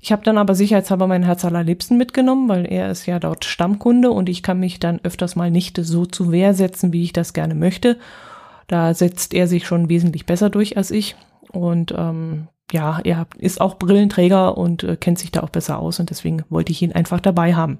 Ich 0.00 0.12
habe 0.12 0.22
dann 0.22 0.36
aber 0.36 0.54
sicherheitshalber 0.54 1.06
mein 1.06 1.22
Herz 1.22 1.46
allerliebsten 1.46 1.96
mitgenommen, 1.96 2.46
weil 2.48 2.66
er 2.66 2.90
ist 2.90 3.06
ja 3.06 3.18
dort 3.18 3.46
Stammkunde 3.46 4.10
und 4.10 4.28
ich 4.28 4.42
kann 4.42 4.60
mich 4.60 4.78
dann 4.78 5.00
öfters 5.02 5.34
mal 5.34 5.50
nicht 5.50 5.78
so 5.80 6.04
zu 6.04 6.30
Wehr 6.30 6.52
setzen, 6.52 6.92
wie 6.92 7.02
ich 7.02 7.14
das 7.14 7.32
gerne 7.32 7.54
möchte. 7.54 7.98
Da 8.66 8.94
setzt 8.94 9.34
er 9.34 9.46
sich 9.46 9.66
schon 9.66 9.88
wesentlich 9.88 10.26
besser 10.26 10.50
durch 10.50 10.76
als 10.76 10.90
ich. 10.90 11.16
Und 11.50 11.94
ähm, 11.96 12.48
ja, 12.72 13.00
er 13.04 13.26
ist 13.38 13.60
auch 13.60 13.78
Brillenträger 13.78 14.56
und 14.56 14.82
äh, 14.82 14.96
kennt 14.96 15.18
sich 15.18 15.30
da 15.30 15.42
auch 15.42 15.50
besser 15.50 15.78
aus 15.78 16.00
und 16.00 16.10
deswegen 16.10 16.44
wollte 16.48 16.72
ich 16.72 16.82
ihn 16.82 16.92
einfach 16.92 17.20
dabei 17.20 17.54
haben. 17.54 17.78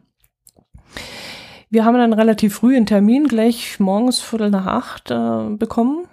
Wir 1.71 1.85
haben 1.85 1.97
dann 1.97 2.13
relativ 2.13 2.55
früh 2.55 2.77
einen 2.77 2.87
Termin, 2.87 3.27
gleich 3.27 3.81
morgens 3.81 4.21
Viertel 4.21 4.51
nach 4.51 4.67
acht 4.67 5.11
äh, 5.11 5.57
bekommen. 5.57 6.07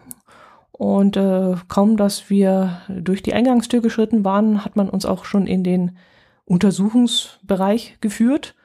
Und 0.72 1.16
äh, 1.16 1.54
kaum, 1.68 1.98
dass 1.98 2.32
wir 2.32 2.82
durch 2.90 3.22
die 3.22 3.34
Eingangstür 3.34 3.82
geschritten 3.82 4.26
waren, 4.26 4.66
hat 4.66 4.76
man 4.76 4.90
uns 4.90 5.06
auch 5.06 5.26
schon 5.26 5.46
in 5.46 5.64
den 5.64 5.98
Untersuchungsbereich 6.46 7.98
geführt. 8.02 8.56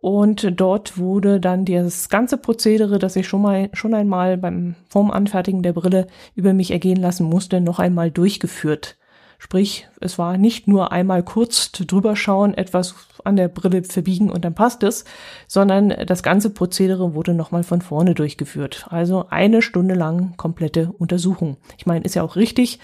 Und 0.00 0.60
dort 0.60 0.96
wurde 0.96 1.40
dann 1.40 1.64
das 1.64 2.08
ganze 2.08 2.38
Prozedere, 2.38 2.98
das 3.00 3.16
ich 3.16 3.26
schon 3.26 3.42
mal, 3.42 3.68
schon 3.72 3.94
einmal 3.94 4.36
beim, 4.38 4.76
vorm 4.88 5.10
Anfertigen 5.10 5.62
der 5.62 5.72
Brille 5.72 6.06
über 6.36 6.52
mich 6.52 6.70
ergehen 6.70 7.00
lassen 7.00 7.24
musste, 7.24 7.60
noch 7.60 7.80
einmal 7.80 8.10
durchgeführt. 8.10 8.96
Sprich, 9.40 9.88
es 10.00 10.18
war 10.18 10.36
nicht 10.36 10.66
nur 10.66 10.90
einmal 10.90 11.22
kurz 11.22 11.70
drüber 11.70 12.16
schauen, 12.16 12.54
etwas 12.54 12.94
an 13.24 13.36
der 13.36 13.46
Brille 13.48 13.84
verbiegen 13.84 14.30
und 14.30 14.44
dann 14.44 14.54
passt 14.54 14.82
es, 14.82 15.04
sondern 15.46 15.94
das 16.06 16.24
ganze 16.24 16.50
Prozedere 16.50 17.14
wurde 17.14 17.34
nochmal 17.34 17.62
von 17.62 17.80
vorne 17.80 18.14
durchgeführt. 18.14 18.86
Also 18.90 19.26
eine 19.30 19.62
Stunde 19.62 19.94
lang 19.94 20.36
komplette 20.36 20.92
Untersuchung. 20.98 21.56
Ich 21.76 21.86
meine, 21.86 22.04
ist 22.04 22.16
ja 22.16 22.22
auch 22.22 22.34
richtig 22.34 22.80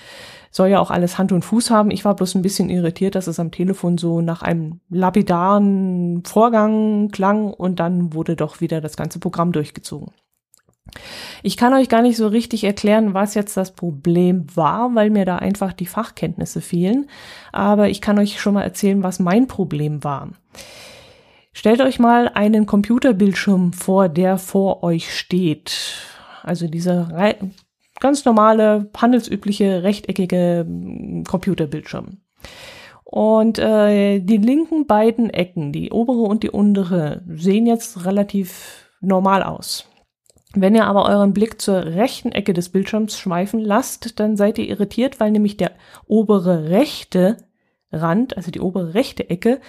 soll 0.54 0.68
ja 0.68 0.78
auch 0.78 0.92
alles 0.92 1.18
Hand 1.18 1.32
und 1.32 1.44
Fuß 1.44 1.70
haben. 1.70 1.90
Ich 1.90 2.04
war 2.04 2.14
bloß 2.14 2.36
ein 2.36 2.42
bisschen 2.42 2.70
irritiert, 2.70 3.16
dass 3.16 3.26
es 3.26 3.40
am 3.40 3.50
Telefon 3.50 3.98
so 3.98 4.20
nach 4.20 4.42
einem 4.42 4.78
lapidaren 4.88 6.22
Vorgang 6.24 7.08
klang 7.08 7.52
und 7.52 7.80
dann 7.80 8.14
wurde 8.14 8.36
doch 8.36 8.60
wieder 8.60 8.80
das 8.80 8.96
ganze 8.96 9.18
Programm 9.18 9.50
durchgezogen. 9.50 10.12
Ich 11.42 11.56
kann 11.56 11.74
euch 11.74 11.88
gar 11.88 12.02
nicht 12.02 12.16
so 12.16 12.28
richtig 12.28 12.62
erklären, 12.62 13.14
was 13.14 13.34
jetzt 13.34 13.56
das 13.56 13.72
Problem 13.72 14.46
war, 14.54 14.94
weil 14.94 15.10
mir 15.10 15.24
da 15.24 15.36
einfach 15.36 15.72
die 15.72 15.86
Fachkenntnisse 15.86 16.60
fehlen. 16.60 17.08
Aber 17.50 17.88
ich 17.88 18.00
kann 18.00 18.16
euch 18.20 18.40
schon 18.40 18.54
mal 18.54 18.62
erzählen, 18.62 19.02
was 19.02 19.18
mein 19.18 19.48
Problem 19.48 20.04
war. 20.04 20.28
Stellt 21.52 21.80
euch 21.80 21.98
mal 21.98 22.28
einen 22.28 22.66
Computerbildschirm 22.66 23.72
vor, 23.72 24.08
der 24.08 24.38
vor 24.38 24.84
euch 24.84 25.18
steht. 25.18 25.96
Also 26.44 26.68
dieser 26.68 27.34
ganz 28.00 28.24
normale, 28.24 28.90
handelsübliche, 28.96 29.82
rechteckige 29.82 30.64
hm, 30.66 31.24
Computerbildschirm. 31.24 32.18
Und 33.04 33.58
äh, 33.58 34.20
die 34.20 34.38
linken 34.38 34.86
beiden 34.86 35.30
Ecken, 35.30 35.72
die 35.72 35.92
obere 35.92 36.22
und 36.22 36.42
die 36.42 36.50
untere, 36.50 37.22
sehen 37.28 37.66
jetzt 37.66 38.04
relativ 38.04 38.90
normal 39.00 39.42
aus. 39.42 39.86
Wenn 40.56 40.74
ihr 40.74 40.86
aber 40.86 41.06
euren 41.06 41.32
Blick 41.32 41.60
zur 41.60 41.84
rechten 41.84 42.32
Ecke 42.32 42.52
des 42.52 42.68
Bildschirms 42.68 43.18
schweifen 43.18 43.60
lasst, 43.60 44.18
dann 44.20 44.36
seid 44.36 44.58
ihr 44.58 44.68
irritiert, 44.68 45.20
weil 45.20 45.30
nämlich 45.30 45.56
der 45.56 45.72
obere 46.06 46.70
rechte 46.70 47.36
Rand, 47.92 48.36
also 48.36 48.50
die 48.50 48.60
obere 48.60 48.94
rechte 48.94 49.30
Ecke, 49.30 49.60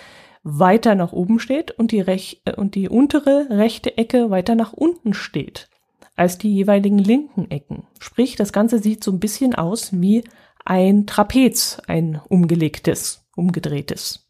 weiter 0.44 0.94
nach 0.94 1.12
oben 1.12 1.40
steht 1.40 1.72
und 1.72 1.92
die, 1.92 2.02
rech 2.02 2.42
äh, 2.46 2.54
und 2.54 2.76
die 2.76 2.88
untere 2.88 3.48
rechte 3.50 3.98
Ecke 3.98 4.30
weiter 4.30 4.56
nach 4.56 4.74
unten 4.74 5.14
steht 5.14 5.70
als 6.16 6.38
die 6.38 6.54
jeweiligen 6.54 7.00
linken 7.00 7.50
Ecken. 7.52 7.84
Sprich, 8.00 8.36
das 8.36 8.54
Ganze 8.54 8.80
sieht 8.80 9.04
so 9.04 9.12
ein 9.12 9.20
bisschen 9.20 9.56
aus 9.56 9.90
wie 9.94 10.24
ein 10.64 11.06
Trapez, 11.06 11.80
ein 11.88 12.22
umgelegtes, 12.28 13.26
umgedrehtes. 13.36 14.28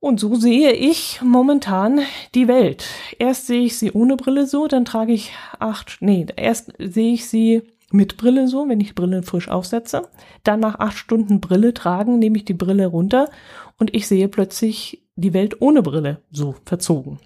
Und 0.00 0.20
so 0.20 0.34
sehe 0.34 0.72
ich 0.72 1.22
momentan 1.22 2.00
die 2.34 2.46
Welt. 2.46 2.84
Erst 3.18 3.46
sehe 3.46 3.62
ich 3.62 3.78
sie 3.78 3.90
ohne 3.92 4.16
Brille 4.16 4.46
so, 4.46 4.68
dann 4.68 4.84
trage 4.84 5.12
ich 5.12 5.32
acht, 5.58 5.96
nee, 6.00 6.26
erst 6.36 6.72
sehe 6.78 7.14
ich 7.14 7.26
sie 7.26 7.62
mit 7.90 8.16
Brille 8.18 8.48
so, 8.48 8.68
wenn 8.68 8.80
ich 8.80 8.94
Brille 8.94 9.22
frisch 9.22 9.48
aufsetze. 9.48 10.08
Dann 10.42 10.60
nach 10.60 10.78
acht 10.78 10.98
Stunden 10.98 11.40
Brille 11.40 11.72
tragen, 11.72 12.18
nehme 12.18 12.36
ich 12.36 12.44
die 12.44 12.52
Brille 12.52 12.86
runter 12.86 13.30
und 13.78 13.94
ich 13.94 14.06
sehe 14.06 14.28
plötzlich 14.28 15.02
die 15.16 15.32
Welt 15.32 15.62
ohne 15.62 15.80
Brille 15.80 16.20
so 16.30 16.54
verzogen. 16.66 17.18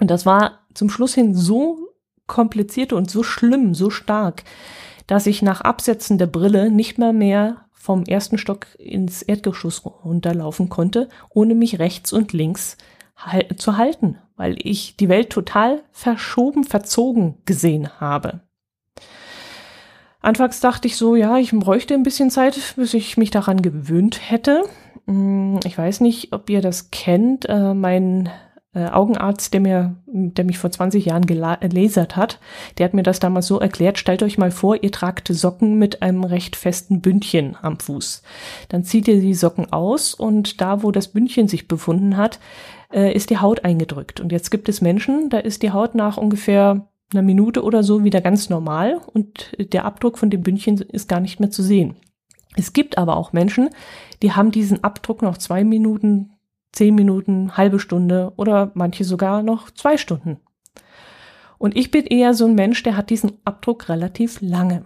Und 0.00 0.10
das 0.10 0.26
war 0.26 0.60
zum 0.74 0.90
Schluss 0.90 1.14
hin 1.14 1.34
so 1.34 1.87
kompliziert 2.28 2.92
und 2.92 3.10
so 3.10 3.24
schlimm, 3.24 3.74
so 3.74 3.90
stark, 3.90 4.44
dass 5.08 5.26
ich 5.26 5.42
nach 5.42 5.62
Absetzen 5.62 6.18
der 6.18 6.28
Brille 6.28 6.70
nicht 6.70 6.98
mehr 6.98 7.12
mehr 7.12 7.64
vom 7.72 8.04
ersten 8.04 8.38
Stock 8.38 8.66
ins 8.78 9.22
Erdgeschoss 9.22 9.84
runterlaufen 9.84 10.68
konnte, 10.68 11.08
ohne 11.30 11.56
mich 11.56 11.80
rechts 11.80 12.12
und 12.12 12.32
links 12.32 12.76
zu 13.56 13.76
halten, 13.76 14.18
weil 14.36 14.56
ich 14.62 14.96
die 14.96 15.08
Welt 15.08 15.30
total 15.30 15.82
verschoben, 15.90 16.62
verzogen 16.62 17.38
gesehen 17.46 17.88
habe. 18.00 18.40
Anfangs 20.20 20.60
dachte 20.60 20.88
ich 20.88 20.96
so, 20.96 21.16
ja, 21.16 21.38
ich 21.38 21.52
bräuchte 21.52 21.94
ein 21.94 22.02
bisschen 22.02 22.30
Zeit, 22.30 22.74
bis 22.76 22.94
ich 22.94 23.16
mich 23.16 23.30
daran 23.30 23.62
gewöhnt 23.62 24.30
hätte. 24.30 24.64
Hm, 25.06 25.60
ich 25.64 25.78
weiß 25.78 26.00
nicht, 26.00 26.32
ob 26.32 26.50
ihr 26.50 26.60
das 26.60 26.90
kennt. 26.90 27.48
Äh, 27.48 27.74
mein 27.74 28.28
äh, 28.78 28.90
Augenarzt, 28.90 29.52
der 29.52 29.60
mir, 29.60 29.96
der 30.06 30.44
mich 30.44 30.58
vor 30.58 30.70
20 30.70 31.04
Jahren 31.04 31.26
gelasert 31.26 32.14
hat, 32.14 32.38
der 32.78 32.84
hat 32.84 32.94
mir 32.94 33.02
das 33.02 33.18
damals 33.18 33.48
so 33.48 33.58
erklärt, 33.58 33.98
stellt 33.98 34.22
euch 34.22 34.38
mal 34.38 34.52
vor, 34.52 34.82
ihr 34.82 34.92
tragt 34.92 35.26
Socken 35.28 35.78
mit 35.78 36.00
einem 36.02 36.22
recht 36.22 36.54
festen 36.54 37.00
Bündchen 37.00 37.56
am 37.60 37.80
Fuß. 37.80 38.22
Dann 38.68 38.84
zieht 38.84 39.08
ihr 39.08 39.20
die 39.20 39.34
Socken 39.34 39.72
aus 39.72 40.14
und 40.14 40.60
da, 40.60 40.84
wo 40.84 40.92
das 40.92 41.08
Bündchen 41.08 41.48
sich 41.48 41.66
befunden 41.66 42.16
hat, 42.16 42.38
äh, 42.92 43.12
ist 43.12 43.30
die 43.30 43.38
Haut 43.38 43.64
eingedrückt. 43.64 44.20
Und 44.20 44.30
jetzt 44.30 44.50
gibt 44.50 44.68
es 44.68 44.80
Menschen, 44.80 45.28
da 45.28 45.38
ist 45.38 45.64
die 45.64 45.72
Haut 45.72 45.96
nach 45.96 46.16
ungefähr 46.16 46.86
einer 47.12 47.22
Minute 47.22 47.64
oder 47.64 47.82
so 47.82 48.04
wieder 48.04 48.20
ganz 48.20 48.48
normal 48.48 49.00
und 49.12 49.56
der 49.58 49.86
Abdruck 49.86 50.18
von 50.18 50.30
dem 50.30 50.42
Bündchen 50.42 50.76
ist 50.76 51.08
gar 51.08 51.20
nicht 51.20 51.40
mehr 51.40 51.50
zu 51.50 51.64
sehen. 51.64 51.96
Es 52.56 52.72
gibt 52.72 52.98
aber 52.98 53.16
auch 53.16 53.32
Menschen, 53.32 53.70
die 54.22 54.32
haben 54.32 54.50
diesen 54.50 54.84
Abdruck 54.84 55.22
noch 55.22 55.38
zwei 55.38 55.64
Minuten, 55.64 56.30
zehn 56.78 56.94
Minuten, 56.94 57.56
halbe 57.56 57.80
Stunde 57.80 58.32
oder 58.36 58.70
manche 58.74 59.04
sogar 59.04 59.42
noch 59.42 59.70
zwei 59.72 59.96
Stunden. 59.96 60.38
Und 61.58 61.76
ich 61.76 61.90
bin 61.90 62.06
eher 62.06 62.34
so 62.34 62.46
ein 62.46 62.54
Mensch, 62.54 62.84
der 62.84 62.96
hat 62.96 63.10
diesen 63.10 63.32
Abdruck 63.44 63.88
relativ 63.88 64.40
lange. 64.40 64.84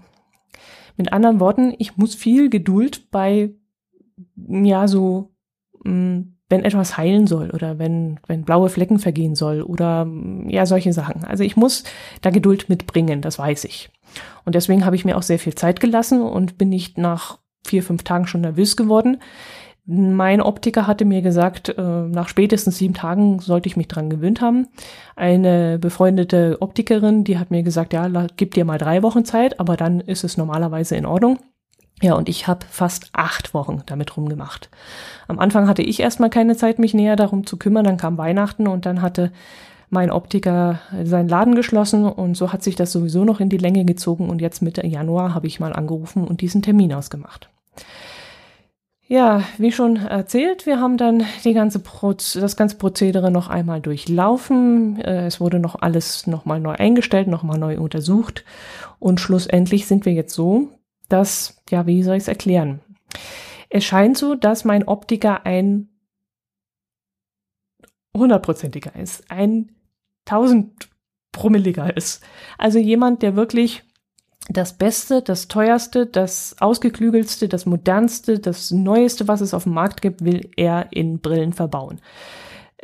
Mit 0.96 1.12
anderen 1.12 1.38
Worten, 1.38 1.74
ich 1.78 1.98
muss 1.98 2.14
viel 2.14 2.48
Geduld 2.48 3.11
bei, 3.11 3.50
ja, 4.37 4.88
so, 4.88 5.35
mh, 5.85 6.24
wenn 6.48 6.64
etwas 6.64 6.96
heilen 6.96 7.26
soll 7.26 7.50
oder 7.50 7.78
wenn, 7.78 8.20
wenn 8.26 8.44
blaue 8.44 8.70
Flecken 8.70 8.98
vergehen 8.98 9.35
soll 9.35 9.62
oder 9.62 10.07
ja, 10.46 10.64
solche 10.64 10.94
Sachen. 10.94 11.24
Also 11.24 11.44
ich 11.44 11.57
muss 11.57 11.85
da 12.22 12.31
Geduld 12.31 12.70
mitbringen, 12.70 13.20
das 13.20 13.38
weiß 13.38 13.64
ich. 13.64 13.90
Und 14.44 14.55
deswegen 14.55 14.85
habe 14.85 14.96
ich 14.96 15.05
mir 15.05 15.16
auch 15.16 15.22
sehr 15.22 15.38
viel 15.38 15.55
Zeit 15.55 15.81
gelassen 15.81 16.22
und 16.22 16.57
bin 16.57 16.70
nicht 16.70 16.96
nach 16.96 17.38
vier, 17.64 17.83
fünf 17.83 18.02
Tagen 18.02 18.26
schon 18.26 18.42
nervös 18.42 18.76
geworden. 18.76 19.18
Mein 19.85 20.40
Optiker 20.40 20.87
hatte 20.87 21.05
mir 21.05 21.23
gesagt, 21.23 21.71
äh, 21.71 21.83
nach 21.83 22.29
spätestens 22.29 22.79
sieben 22.79 22.95
Tagen 22.95 23.40
sollte 23.40 23.68
ich 23.68 23.77
mich 23.77 23.88
dran 23.88 24.11
gewöhnt 24.11 24.40
haben. 24.40 24.68
Eine 25.16 25.79
befreundete 25.79 26.59
Optikerin, 26.61 27.25
die 27.25 27.38
hat 27.38 27.51
mir 27.51 27.64
gesagt, 27.64 27.92
ja, 27.92 28.09
gib 28.37 28.55
dir 28.55 28.64
mal 28.64 28.79
drei 28.79 29.03
Wochen 29.03 29.25
Zeit, 29.25 29.59
aber 29.59 29.77
dann 29.77 30.01
ist 30.01 30.23
es 30.23 30.37
normalerweise 30.37 30.95
in 30.95 31.05
Ordnung. 31.05 31.38
Ja, 32.01 32.14
und 32.14 32.29
ich 32.29 32.47
habe 32.47 32.66
fast 32.68 33.11
acht 33.12 33.55
Wochen 33.55 33.83
damit 33.87 34.16
rumgemacht. 34.16 34.71
Am 35.29 35.38
Anfang 35.38 35.68
hatte 35.68 35.83
ich 35.83 36.01
erstmal 36.01 36.31
keine 36.31 36.57
Zeit, 36.57 36.79
mich 36.79 36.95
näher 36.95 37.16
darum 37.16 37.47
zu 37.47 37.57
kümmern. 37.57 37.85
Dann 37.85 37.97
kam 37.97 38.18
Weihnachten 38.18 38.66
und 38.68 38.87
dann 38.87 39.03
hatte 39.03 39.33
mein 39.88 40.11
Optiker 40.11 40.81
seinen 41.05 41.29
Laden 41.29 41.55
geschlossen 41.55 42.07
und 42.07 42.37
so 42.37 42.53
hat 42.53 42.62
sich 42.62 42.77
das 42.77 42.92
sowieso 42.92 43.25
noch 43.25 43.40
in 43.40 43.51
die 43.51 43.59
Länge 43.59 43.85
gezogen 43.85 44.31
und 44.31 44.40
jetzt 44.40 44.62
Mitte 44.62 44.87
Januar 44.87 45.35
habe 45.35 45.47
ich 45.47 45.61
mal 45.61 45.73
angerufen 45.73 46.27
und 46.27 46.40
diesen 46.40 46.62
Termin 46.62 46.95
ausgemacht. 46.95 47.51
Ja, 49.12 49.44
wie 49.59 49.72
schon 49.72 49.96
erzählt, 49.96 50.64
wir 50.64 50.81
haben 50.81 50.96
dann 50.96 51.27
die 51.44 51.53
ganze 51.53 51.81
Proz 51.81 52.33
das 52.33 52.57
ganze 52.57 52.79
Prozedere 52.79 53.31
noch 53.31 53.51
einmal 53.51 53.83
durchlaufen. 53.83 54.98
Äh, 55.03 55.27
es 55.27 55.38
wurde 55.38 55.59
noch 55.59 55.83
alles 55.83 56.27
nochmal 56.27 56.61
neu 56.61 56.72
eingestellt, 56.72 57.29
nochmal 57.29 57.59
neu 57.59 57.79
untersucht 57.79 58.42
und 59.01 59.20
schlussendlich 59.20 59.87
sind 59.87 60.07
wir 60.07 60.14
jetzt 60.14 60.33
so, 60.33 60.70
dass, 61.11 61.62
ja, 61.68 61.87
wie 61.87 62.03
soll 62.03 62.16
ich 62.16 62.22
es 62.22 62.29
erklären? 62.29 62.81
Es 63.68 63.85
scheint 63.85 64.16
so, 64.16 64.35
dass 64.35 64.64
mein 64.64 64.88
Optiker 64.88 65.44
ein 65.44 65.90
hundertprozentiger 68.16 68.96
ist, 68.96 69.31
ein 69.31 69.72
tausendpromilliger 70.25 71.94
ist. 71.94 72.25
Also 72.57 72.79
jemand, 72.79 73.20
der 73.20 73.37
wirklich 73.37 73.83
das 74.48 74.76
Beste, 74.76 75.22
das 75.22 75.48
teuerste, 75.48 76.07
das 76.07 76.57
ausgeklügelste, 76.59 77.48
das 77.48 77.66
modernste, 77.66 78.38
das 78.38 78.70
neueste, 78.70 79.28
was 79.28 79.40
es 79.40 79.55
auf 79.55 79.64
dem 79.64 79.74
Markt 79.74 80.02
gibt, 80.02 80.24
will 80.24 80.50
er 80.57 80.88
in 80.90 81.20
Brillen 81.20 81.52
verbauen. 81.52 82.00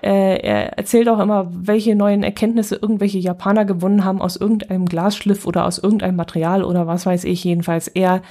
Äh, 0.01 0.41
er 0.41 0.79
erzählt 0.79 1.09
auch 1.09 1.19
immer, 1.19 1.51
welche 1.51 1.97
neuen 1.97 2.23
Erkenntnisse 2.23 2.77
irgendwelche 2.77 3.19
Japaner 3.19 3.65
gewonnen 3.65 4.05
haben 4.05 4.23
aus 4.23 4.37
irgendeinem 4.37 4.87
Glasschliff 4.87 5.45
oder 5.45 5.67
aus 5.67 5.79
irgendeinem 5.79 6.15
Material 6.15 6.63
oder 6.63 6.87
was 6.87 7.05
weiß 7.05 7.25
ich. 7.25 7.43
Jedenfalls, 7.43 7.89
er, 7.89 8.23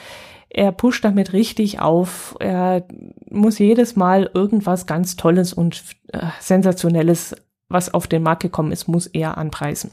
er 0.50 0.72
pusht 0.72 1.04
damit 1.04 1.34
richtig 1.34 1.82
auf. 1.82 2.38
Er 2.40 2.86
muss 3.30 3.60
jedes 3.60 3.98
Mal 3.98 4.30
irgendwas 4.34 4.86
ganz 4.86 5.18
Tolles 5.18 5.52
und 5.52 5.84
äh, 6.13 6.20
Sensationelles 6.40 7.36
was 7.70 7.94
auf 7.94 8.08
den 8.08 8.24
Markt 8.24 8.44
gekommen 8.44 8.72
ist, 8.72 8.88
muss 8.88 9.08
er 9.08 9.38
anpreisen. 9.38 9.92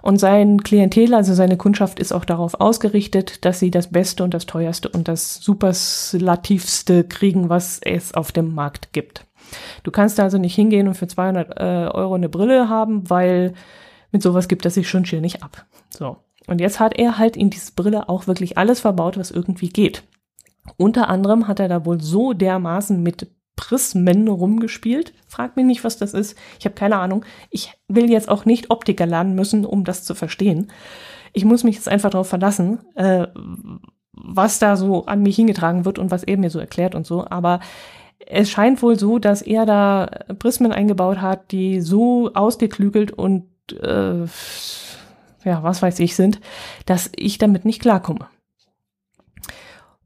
Und 0.00 0.18
sein 0.18 0.62
Klientel, 0.62 1.14
also 1.14 1.34
seine 1.34 1.56
Kundschaft, 1.56 1.98
ist 1.98 2.12
auch 2.12 2.24
darauf 2.24 2.60
ausgerichtet, 2.60 3.44
dass 3.44 3.58
sie 3.58 3.70
das 3.70 3.88
Beste 3.88 4.24
und 4.24 4.32
das 4.32 4.46
Teuerste 4.46 4.88
und 4.88 5.08
das 5.08 5.36
Superlativste 5.36 7.04
kriegen, 7.04 7.48
was 7.48 7.80
es 7.82 8.14
auf 8.14 8.32
dem 8.32 8.54
Markt 8.54 8.92
gibt. 8.92 9.26
Du 9.82 9.90
kannst 9.90 10.18
also 10.20 10.38
nicht 10.38 10.54
hingehen 10.54 10.88
und 10.88 10.94
für 10.94 11.06
200 11.06 11.60
äh, 11.60 11.62
Euro 11.92 12.14
eine 12.14 12.30
Brille 12.30 12.68
haben, 12.68 13.10
weil 13.10 13.52
mit 14.10 14.22
sowas 14.22 14.48
gibt 14.48 14.64
er 14.64 14.70
sich 14.70 14.88
schon 14.88 15.04
schier 15.04 15.20
nicht 15.20 15.42
ab. 15.42 15.66
So. 15.90 16.16
Und 16.46 16.60
jetzt 16.60 16.80
hat 16.80 16.98
er 16.98 17.18
halt 17.18 17.36
in 17.36 17.50
diese 17.50 17.72
Brille 17.72 18.08
auch 18.08 18.26
wirklich 18.26 18.56
alles 18.56 18.80
verbaut, 18.80 19.18
was 19.18 19.30
irgendwie 19.30 19.68
geht. 19.68 20.04
Unter 20.76 21.08
anderem 21.08 21.48
hat 21.48 21.60
er 21.60 21.68
da 21.68 21.84
wohl 21.84 22.00
so 22.00 22.32
dermaßen 22.32 23.02
mit 23.02 23.28
Prismen 23.56 24.28
rumgespielt. 24.28 25.12
Frag 25.26 25.56
mich 25.56 25.64
nicht, 25.64 25.84
was 25.84 25.96
das 25.96 26.14
ist. 26.14 26.36
Ich 26.58 26.64
habe 26.64 26.74
keine 26.74 26.96
Ahnung. 26.96 27.24
Ich 27.50 27.72
will 27.88 28.10
jetzt 28.10 28.28
auch 28.28 28.44
nicht 28.44 28.70
Optiker 28.70 29.06
lernen 29.06 29.34
müssen, 29.34 29.64
um 29.64 29.84
das 29.84 30.04
zu 30.04 30.14
verstehen. 30.14 30.70
Ich 31.32 31.44
muss 31.44 31.64
mich 31.64 31.76
jetzt 31.76 31.88
einfach 31.88 32.10
darauf 32.10 32.28
verlassen, 32.28 32.80
äh, 32.94 33.26
was 34.12 34.58
da 34.58 34.76
so 34.76 35.06
an 35.06 35.22
mich 35.22 35.36
hingetragen 35.36 35.84
wird 35.84 35.98
und 35.98 36.10
was 36.10 36.22
er 36.22 36.36
mir 36.36 36.50
so 36.50 36.58
erklärt 36.58 36.94
und 36.94 37.06
so. 37.06 37.26
Aber 37.26 37.60
es 38.26 38.50
scheint 38.50 38.82
wohl 38.82 38.98
so, 38.98 39.18
dass 39.18 39.42
er 39.42 39.66
da 39.66 40.06
Prismen 40.38 40.72
eingebaut 40.72 41.20
hat, 41.20 41.50
die 41.52 41.80
so 41.80 42.30
ausgeklügelt 42.34 43.12
und 43.12 43.48
äh, 43.80 44.26
ja, 45.44 45.62
was 45.62 45.82
weiß 45.82 45.98
ich 46.00 46.14
sind, 46.14 46.40
dass 46.86 47.10
ich 47.16 47.38
damit 47.38 47.64
nicht 47.64 47.80
klarkomme. 47.80 48.28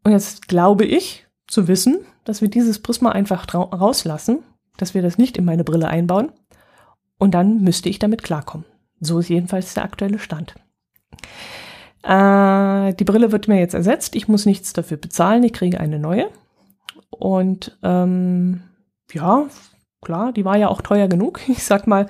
Und 0.04 0.12
jetzt 0.12 0.48
glaube 0.48 0.84
ich 0.84 1.25
zu 1.46 1.68
wissen, 1.68 1.98
dass 2.24 2.42
wir 2.42 2.48
dieses 2.48 2.80
Prisma 2.80 3.10
einfach 3.12 3.46
rauslassen, 3.54 4.42
dass 4.76 4.94
wir 4.94 5.02
das 5.02 5.18
nicht 5.18 5.36
in 5.36 5.44
meine 5.44 5.64
Brille 5.64 5.88
einbauen 5.88 6.32
und 7.18 7.34
dann 7.34 7.62
müsste 7.62 7.88
ich 7.88 7.98
damit 7.98 8.22
klarkommen. 8.22 8.66
So 9.00 9.18
ist 9.18 9.28
jedenfalls 9.28 9.74
der 9.74 9.84
aktuelle 9.84 10.18
Stand. 10.18 10.54
Äh, 12.02 12.94
die 12.94 13.04
Brille 13.04 13.32
wird 13.32 13.48
mir 13.48 13.58
jetzt 13.58 13.74
ersetzt. 13.74 14.16
Ich 14.16 14.28
muss 14.28 14.46
nichts 14.46 14.72
dafür 14.72 14.96
bezahlen. 14.96 15.42
Ich 15.42 15.52
kriege 15.52 15.80
eine 15.80 15.98
neue. 15.98 16.28
Und 17.10 17.76
ähm, 17.82 18.62
ja, 19.12 19.46
klar, 20.02 20.32
die 20.32 20.44
war 20.44 20.56
ja 20.56 20.68
auch 20.68 20.82
teuer 20.82 21.08
genug. 21.08 21.40
Ich 21.48 21.64
sag 21.64 21.86
mal, 21.86 22.06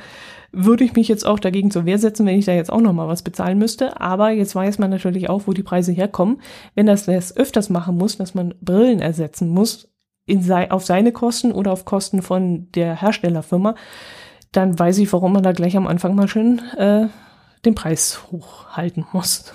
würde 0.59 0.85
ich 0.85 0.95
mich 0.95 1.07
jetzt 1.07 1.27
auch 1.27 1.38
dagegen 1.38 1.71
zur 1.71 1.85
Wehr 1.85 1.99
setzen, 1.99 2.25
wenn 2.25 2.38
ich 2.38 2.47
da 2.47 2.53
jetzt 2.53 2.73
auch 2.73 2.81
nochmal 2.81 3.09
was 3.09 3.23
bezahlen 3.23 3.59
müsste. 3.59 4.01
Aber 4.01 4.31
jetzt 4.31 4.55
weiß 4.55 4.79
man 4.79 4.90
natürlich 4.90 5.29
auch, 5.29 5.42
wo 5.47 5.53
die 5.53 5.62
Preise 5.62 5.92
herkommen. 5.92 6.40
Wenn 6.75 6.87
das 6.87 7.05
das 7.05 7.37
öfters 7.37 7.69
machen 7.69 7.99
muss, 7.99 8.16
dass 8.16 8.35
man 8.35 8.55
Brillen 8.62 9.01
ersetzen 9.01 9.51
muss, 9.51 9.88
in 10.25 10.42
sei, 10.42 10.71
auf 10.71 10.85
seine 10.85 11.12
Kosten 11.12 11.53
oder 11.53 11.73
auf 11.73 11.85
Kosten 11.85 12.23
von 12.23 12.73
der 12.73 13.01
Herstellerfirma, 13.01 13.75
dann 14.51 14.79
weiß 14.79 14.97
ich, 14.99 15.12
warum 15.12 15.35
man 15.35 15.42
da 15.42 15.53
gleich 15.53 15.77
am 15.77 15.87
Anfang 15.87 16.14
mal 16.14 16.27
schön 16.27 16.61
äh, 16.77 17.07
den 17.66 17.75
Preis 17.75 18.23
hochhalten 18.33 19.07
muss. 19.12 19.53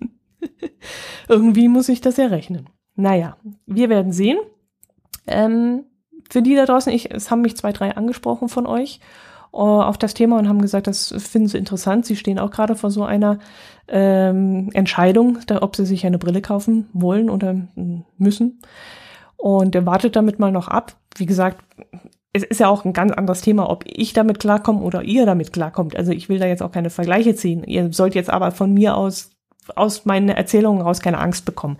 Irgendwie 1.28 1.68
muss 1.68 1.90
ich 1.90 2.00
das 2.00 2.16
ja 2.16 2.26
rechnen. 2.26 2.70
Naja, 2.96 3.36
wir 3.66 3.90
werden 3.90 4.12
sehen. 4.12 4.38
Ähm, 5.26 5.84
für 6.30 6.40
die 6.40 6.54
da 6.54 6.64
draußen, 6.64 6.92
ich, 6.92 7.10
es 7.10 7.30
haben 7.30 7.42
mich 7.42 7.56
zwei, 7.56 7.72
drei 7.72 7.94
angesprochen 7.94 8.48
von 8.48 8.66
euch 8.66 9.00
auf 9.60 9.98
das 9.98 10.14
Thema 10.14 10.38
und 10.38 10.48
haben 10.48 10.60
gesagt, 10.60 10.86
das 10.86 11.14
finden 11.16 11.48
sie 11.48 11.58
interessant. 11.58 12.06
Sie 12.06 12.16
stehen 12.16 12.38
auch 12.38 12.50
gerade 12.50 12.76
vor 12.76 12.90
so 12.90 13.04
einer 13.04 13.38
ähm, 13.88 14.70
Entscheidung, 14.72 15.38
da, 15.46 15.62
ob 15.62 15.76
sie 15.76 15.86
sich 15.86 16.06
eine 16.06 16.18
Brille 16.18 16.42
kaufen 16.42 16.88
wollen 16.92 17.30
oder 17.30 17.56
müssen. 18.18 18.60
Und 19.36 19.74
er 19.74 19.86
wartet 19.86 20.16
damit 20.16 20.38
mal 20.38 20.52
noch 20.52 20.68
ab. 20.68 20.94
Wie 21.16 21.26
gesagt, 21.26 21.64
es 22.32 22.42
ist 22.42 22.60
ja 22.60 22.68
auch 22.68 22.84
ein 22.84 22.92
ganz 22.92 23.12
anderes 23.12 23.42
Thema, 23.42 23.70
ob 23.70 23.84
ich 23.86 24.12
damit 24.12 24.40
klarkomme 24.40 24.80
oder 24.80 25.02
ihr 25.02 25.24
damit 25.24 25.52
klarkommt. 25.52 25.94
Also 25.96 26.12
ich 26.12 26.28
will 26.28 26.40
da 26.40 26.46
jetzt 26.46 26.62
auch 26.62 26.72
keine 26.72 26.90
Vergleiche 26.90 27.34
ziehen. 27.36 27.62
Ihr 27.62 27.92
sollt 27.92 28.14
jetzt 28.16 28.30
aber 28.30 28.50
von 28.50 28.72
mir 28.72 28.96
aus 28.96 29.30
aus 29.76 30.04
meinen 30.04 30.28
Erzählungen 30.28 30.82
raus 30.82 31.00
keine 31.00 31.18
Angst 31.18 31.46
bekommen, 31.46 31.78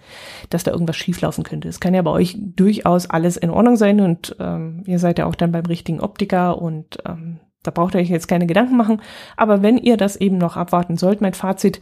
dass 0.48 0.64
da 0.64 0.70
irgendwas 0.70 0.96
schieflaufen 0.96 1.44
könnte. 1.44 1.68
Es 1.68 1.80
kann 1.80 1.92
ja 1.92 2.00
bei 2.00 2.10
euch 2.10 2.36
durchaus 2.40 3.10
alles 3.10 3.36
in 3.36 3.50
Ordnung 3.50 3.76
sein 3.76 4.00
und 4.00 4.36
ähm, 4.40 4.82
ihr 4.86 4.98
seid 4.98 5.18
ja 5.18 5.26
auch 5.26 5.34
dann 5.34 5.52
beim 5.52 5.66
richtigen 5.66 6.00
Optiker 6.00 6.60
und 6.60 6.98
ähm, 7.06 7.40
da 7.64 7.72
braucht 7.72 7.94
ihr 7.94 8.00
euch 8.00 8.10
jetzt 8.10 8.28
keine 8.28 8.46
Gedanken 8.46 8.76
machen. 8.76 9.02
Aber 9.36 9.62
wenn 9.62 9.76
ihr 9.76 9.96
das 9.96 10.14
eben 10.16 10.38
noch 10.38 10.56
abwarten 10.56 10.96
sollt, 10.96 11.20
mein 11.20 11.34
Fazit 11.34 11.80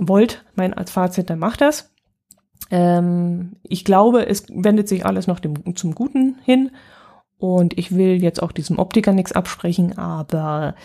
wollt, 0.00 0.44
mein 0.54 0.72
als 0.72 0.90
Fazit, 0.90 1.28
dann 1.28 1.38
macht 1.38 1.60
das. 1.60 1.92
Ähm, 2.70 3.56
ich 3.62 3.84
glaube, 3.84 4.26
es 4.26 4.46
wendet 4.48 4.88
sich 4.88 5.04
alles 5.04 5.26
noch 5.26 5.40
dem, 5.40 5.76
zum 5.76 5.94
Guten 5.94 6.36
hin. 6.44 6.70
Und 7.36 7.76
ich 7.76 7.94
will 7.94 8.22
jetzt 8.22 8.42
auch 8.42 8.52
diesem 8.52 8.78
Optiker 8.78 9.12
nichts 9.12 9.32
absprechen, 9.32 9.98
aber 9.98 10.76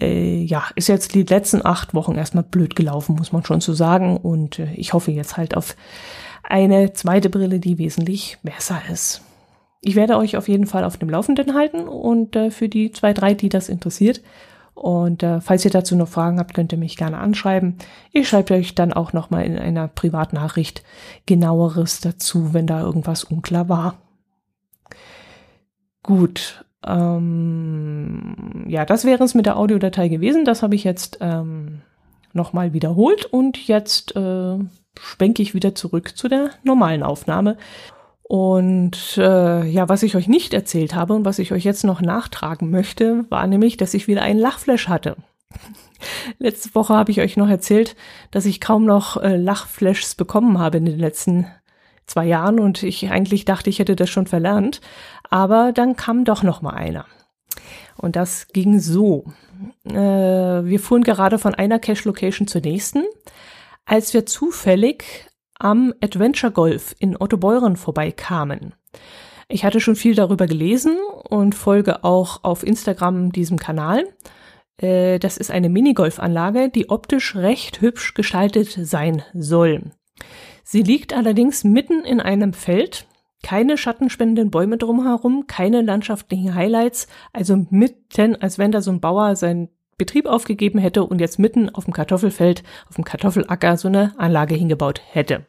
äh, 0.00 0.42
ja, 0.42 0.64
ist 0.74 0.88
jetzt 0.88 1.14
die 1.14 1.24
letzten 1.24 1.66
acht 1.66 1.92
Wochen 1.92 2.14
erstmal 2.14 2.44
blöd 2.44 2.76
gelaufen, 2.76 3.16
muss 3.16 3.32
man 3.32 3.44
schon 3.44 3.60
so 3.60 3.74
sagen. 3.74 4.16
Und 4.16 4.58
äh, 4.58 4.72
ich 4.74 4.92
hoffe 4.92 5.10
jetzt 5.10 5.36
halt 5.36 5.56
auf 5.56 5.76
eine 6.44 6.92
zweite 6.92 7.30
Brille, 7.30 7.60
die 7.60 7.78
wesentlich 7.78 8.38
besser 8.42 8.80
ist. 8.90 9.22
Ich 9.84 9.96
werde 9.96 10.16
euch 10.16 10.36
auf 10.36 10.48
jeden 10.48 10.66
Fall 10.66 10.84
auf 10.84 10.96
dem 10.96 11.10
Laufenden 11.10 11.54
halten 11.54 11.88
und 11.88 12.36
äh, 12.36 12.50
für 12.50 12.68
die 12.68 12.92
zwei, 12.92 13.12
drei, 13.12 13.34
die 13.34 13.48
das 13.48 13.68
interessiert. 13.68 14.22
Und 14.74 15.22
äh, 15.22 15.40
falls 15.40 15.64
ihr 15.64 15.70
dazu 15.70 15.96
noch 15.96 16.08
Fragen 16.08 16.38
habt, 16.38 16.54
könnt 16.54 16.72
ihr 16.72 16.78
mich 16.78 16.96
gerne 16.96 17.18
anschreiben. 17.18 17.76
Ich 18.12 18.28
schreibe 18.28 18.54
euch 18.54 18.74
dann 18.74 18.92
auch 18.92 19.12
nochmal 19.12 19.44
in 19.44 19.58
einer 19.58 19.88
Privatnachricht 19.88 20.82
genaueres 21.26 22.00
dazu, 22.00 22.54
wenn 22.54 22.66
da 22.66 22.80
irgendwas 22.80 23.24
unklar 23.24 23.68
war. 23.68 23.98
Gut, 26.02 26.64
ähm, 26.86 28.64
ja, 28.68 28.84
das 28.84 29.04
wäre 29.04 29.24
es 29.24 29.34
mit 29.34 29.46
der 29.46 29.56
Audiodatei 29.56 30.08
gewesen. 30.08 30.44
Das 30.44 30.62
habe 30.62 30.74
ich 30.74 30.84
jetzt 30.84 31.18
ähm, 31.20 31.82
nochmal 32.32 32.72
wiederholt 32.72 33.26
und 33.26 33.66
jetzt 33.66 34.16
äh, 34.16 34.58
schwenke 34.98 35.42
ich 35.42 35.54
wieder 35.54 35.74
zurück 35.74 36.16
zu 36.16 36.28
der 36.28 36.50
normalen 36.62 37.02
Aufnahme. 37.02 37.56
Und 38.32 39.18
äh, 39.18 39.62
ja, 39.66 39.90
was 39.90 40.02
ich 40.02 40.16
euch 40.16 40.26
nicht 40.26 40.54
erzählt 40.54 40.94
habe 40.94 41.12
und 41.12 41.26
was 41.26 41.38
ich 41.38 41.52
euch 41.52 41.64
jetzt 41.64 41.84
noch 41.84 42.00
nachtragen 42.00 42.70
möchte, 42.70 43.26
war 43.28 43.46
nämlich, 43.46 43.76
dass 43.76 43.92
ich 43.92 44.08
wieder 44.08 44.22
einen 44.22 44.40
Lachflash 44.40 44.88
hatte. 44.88 45.16
Letzte 46.38 46.74
Woche 46.74 46.94
habe 46.94 47.10
ich 47.10 47.20
euch 47.20 47.36
noch 47.36 47.50
erzählt, 47.50 47.94
dass 48.30 48.46
ich 48.46 48.58
kaum 48.58 48.86
noch 48.86 49.18
äh, 49.18 49.36
Lachflashs 49.36 50.14
bekommen 50.14 50.58
habe 50.58 50.78
in 50.78 50.86
den 50.86 50.98
letzten 50.98 51.46
zwei 52.06 52.24
Jahren 52.24 52.58
und 52.58 52.82
ich 52.82 53.10
eigentlich 53.10 53.44
dachte, 53.44 53.68
ich 53.68 53.80
hätte 53.80 53.96
das 53.96 54.08
schon 54.08 54.26
verlernt. 54.26 54.80
Aber 55.28 55.72
dann 55.72 55.94
kam 55.94 56.24
doch 56.24 56.42
noch 56.42 56.62
mal 56.62 56.72
einer. 56.72 57.04
Und 57.98 58.16
das 58.16 58.48
ging 58.48 58.80
so. 58.80 59.26
Äh, 59.84 59.92
wir 59.92 60.80
fuhren 60.80 61.02
gerade 61.02 61.38
von 61.38 61.54
einer 61.54 61.78
Cache-Location 61.78 62.46
zur 62.46 62.62
nächsten, 62.62 63.04
als 63.84 64.14
wir 64.14 64.24
zufällig 64.24 65.28
am 65.62 65.94
Adventure 66.02 66.52
Golf 66.52 66.94
in 66.98 67.16
Ottobeuren 67.16 67.76
vorbeikamen. 67.76 68.74
Ich 69.48 69.64
hatte 69.64 69.80
schon 69.80 69.96
viel 69.96 70.14
darüber 70.14 70.46
gelesen 70.46 70.96
und 71.28 71.54
folge 71.54 72.04
auch 72.04 72.42
auf 72.42 72.62
Instagram 72.66 73.32
diesem 73.32 73.58
Kanal. 73.58 74.04
Äh, 74.78 75.18
das 75.18 75.36
ist 75.36 75.50
eine 75.50 75.68
Minigolfanlage, 75.68 76.68
die 76.68 76.90
optisch 76.90 77.36
recht 77.36 77.80
hübsch 77.80 78.14
gestaltet 78.14 78.70
sein 78.70 79.22
soll. 79.34 79.90
Sie 80.64 80.82
liegt 80.82 81.14
allerdings 81.14 81.64
mitten 81.64 82.04
in 82.04 82.20
einem 82.20 82.52
Feld, 82.52 83.06
keine 83.42 83.76
schattenspendenden 83.76 84.50
Bäume 84.50 84.78
drumherum, 84.78 85.46
keine 85.46 85.82
landschaftlichen 85.82 86.54
Highlights, 86.54 87.08
also 87.32 87.66
mitten, 87.70 88.36
als 88.36 88.58
wenn 88.58 88.72
da 88.72 88.80
so 88.80 88.90
ein 88.90 89.00
Bauer 89.00 89.36
seinen 89.36 89.68
Betrieb 89.98 90.26
aufgegeben 90.26 90.78
hätte 90.78 91.04
und 91.04 91.20
jetzt 91.20 91.38
mitten 91.38 91.68
auf 91.68 91.84
dem 91.84 91.92
Kartoffelfeld, 91.92 92.62
auf 92.88 92.94
dem 92.94 93.04
Kartoffelacker 93.04 93.76
so 93.76 93.88
eine 93.88 94.14
Anlage 94.18 94.54
hingebaut 94.54 95.02
hätte. 95.10 95.46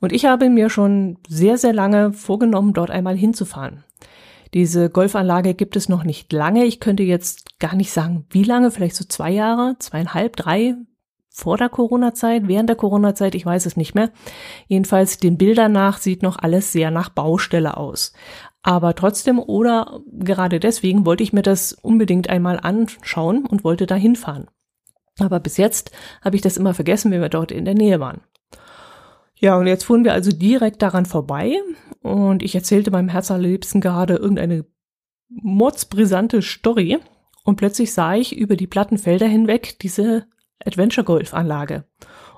Und 0.00 0.12
ich 0.12 0.26
habe 0.26 0.50
mir 0.50 0.70
schon 0.70 1.18
sehr, 1.28 1.58
sehr 1.58 1.72
lange 1.72 2.12
vorgenommen, 2.12 2.72
dort 2.72 2.90
einmal 2.90 3.16
hinzufahren. 3.16 3.84
Diese 4.54 4.88
Golfanlage 4.88 5.54
gibt 5.54 5.76
es 5.76 5.88
noch 5.88 6.04
nicht 6.04 6.32
lange. 6.32 6.64
Ich 6.64 6.80
könnte 6.80 7.02
jetzt 7.02 7.58
gar 7.58 7.74
nicht 7.74 7.92
sagen, 7.92 8.24
wie 8.30 8.44
lange, 8.44 8.70
vielleicht 8.70 8.96
so 8.96 9.04
zwei 9.04 9.30
Jahre, 9.30 9.76
zweieinhalb, 9.78 10.36
drei, 10.36 10.74
vor 11.30 11.56
der 11.56 11.68
Corona-Zeit, 11.68 12.48
während 12.48 12.68
der 12.68 12.76
Corona-Zeit, 12.76 13.36
ich 13.36 13.46
weiß 13.46 13.66
es 13.66 13.76
nicht 13.76 13.94
mehr. 13.94 14.10
Jedenfalls 14.66 15.18
den 15.18 15.38
Bildern 15.38 15.70
nach 15.70 15.98
sieht 15.98 16.22
noch 16.22 16.36
alles 16.36 16.72
sehr 16.72 16.90
nach 16.90 17.10
Baustelle 17.10 17.76
aus. 17.76 18.12
Aber 18.62 18.94
trotzdem 18.94 19.38
oder 19.38 20.00
gerade 20.10 20.58
deswegen 20.58 21.06
wollte 21.06 21.22
ich 21.22 21.32
mir 21.32 21.42
das 21.42 21.72
unbedingt 21.72 22.28
einmal 22.28 22.58
anschauen 22.58 23.46
und 23.46 23.62
wollte 23.62 23.86
da 23.86 23.94
hinfahren. 23.94 24.48
Aber 25.20 25.38
bis 25.38 25.56
jetzt 25.58 25.92
habe 26.22 26.36
ich 26.36 26.42
das 26.42 26.56
immer 26.56 26.74
vergessen, 26.74 27.10
wenn 27.12 27.20
wir 27.20 27.28
dort 27.28 27.52
in 27.52 27.64
der 27.64 27.74
Nähe 27.74 28.00
waren. 28.00 28.20
Ja, 29.40 29.56
und 29.56 29.66
jetzt 29.66 29.84
fuhren 29.84 30.04
wir 30.04 30.12
also 30.12 30.32
direkt 30.32 30.82
daran 30.82 31.06
vorbei 31.06 31.60
und 32.02 32.42
ich 32.42 32.54
erzählte 32.54 32.90
meinem 32.90 33.08
Herz 33.08 33.30
allerliebsten 33.30 33.80
gerade 33.80 34.16
irgendeine 34.16 34.66
mordsbrisante 35.28 36.42
Story 36.42 36.98
und 37.44 37.56
plötzlich 37.56 37.92
sah 37.92 38.14
ich 38.14 38.36
über 38.36 38.56
die 38.56 38.66
platten 38.66 38.98
Felder 38.98 39.26
hinweg 39.26 39.78
diese 39.80 40.26
Adventure 40.64 41.04
Golf 41.04 41.34
Anlage. 41.34 41.84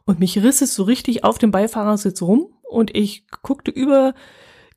Und 0.05 0.21
mich 0.21 0.43
riss 0.43 0.61
es 0.61 0.75
so 0.75 0.83
richtig 0.83 1.25
auf 1.25 1.39
dem 1.39 1.51
Beifahrersitz 1.51 2.21
rum 2.21 2.49
und 2.69 2.95
ich 2.95 3.27
guckte 3.43 3.71
über 3.71 4.15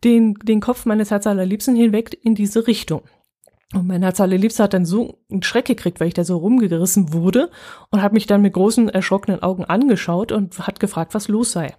den, 0.03 0.35
den 0.35 0.61
Kopf 0.61 0.85
meines 0.85 1.11
Herz 1.11 1.27
allerliebsten 1.27 1.75
hinweg 1.75 2.17
in 2.21 2.35
diese 2.35 2.67
Richtung. 2.67 3.01
Und 3.73 3.87
mein 3.87 4.03
Herz 4.03 4.21
allerliebster 4.21 4.65
hat 4.65 4.73
dann 4.73 4.85
so 4.85 5.19
einen 5.31 5.43
Schreck 5.43 5.65
gekriegt, 5.65 5.99
weil 5.99 6.09
ich 6.09 6.13
da 6.13 6.23
so 6.23 6.37
rumgerissen 6.37 7.11
wurde 7.13 7.49
und 7.89 8.01
hat 8.01 8.13
mich 8.13 8.27
dann 8.27 8.41
mit 8.41 8.53
großen 8.53 8.89
erschrockenen 8.89 9.41
Augen 9.41 9.65
angeschaut 9.65 10.31
und 10.31 10.59
hat 10.59 10.79
gefragt, 10.79 11.15
was 11.15 11.27
los 11.27 11.51
sei. 11.51 11.75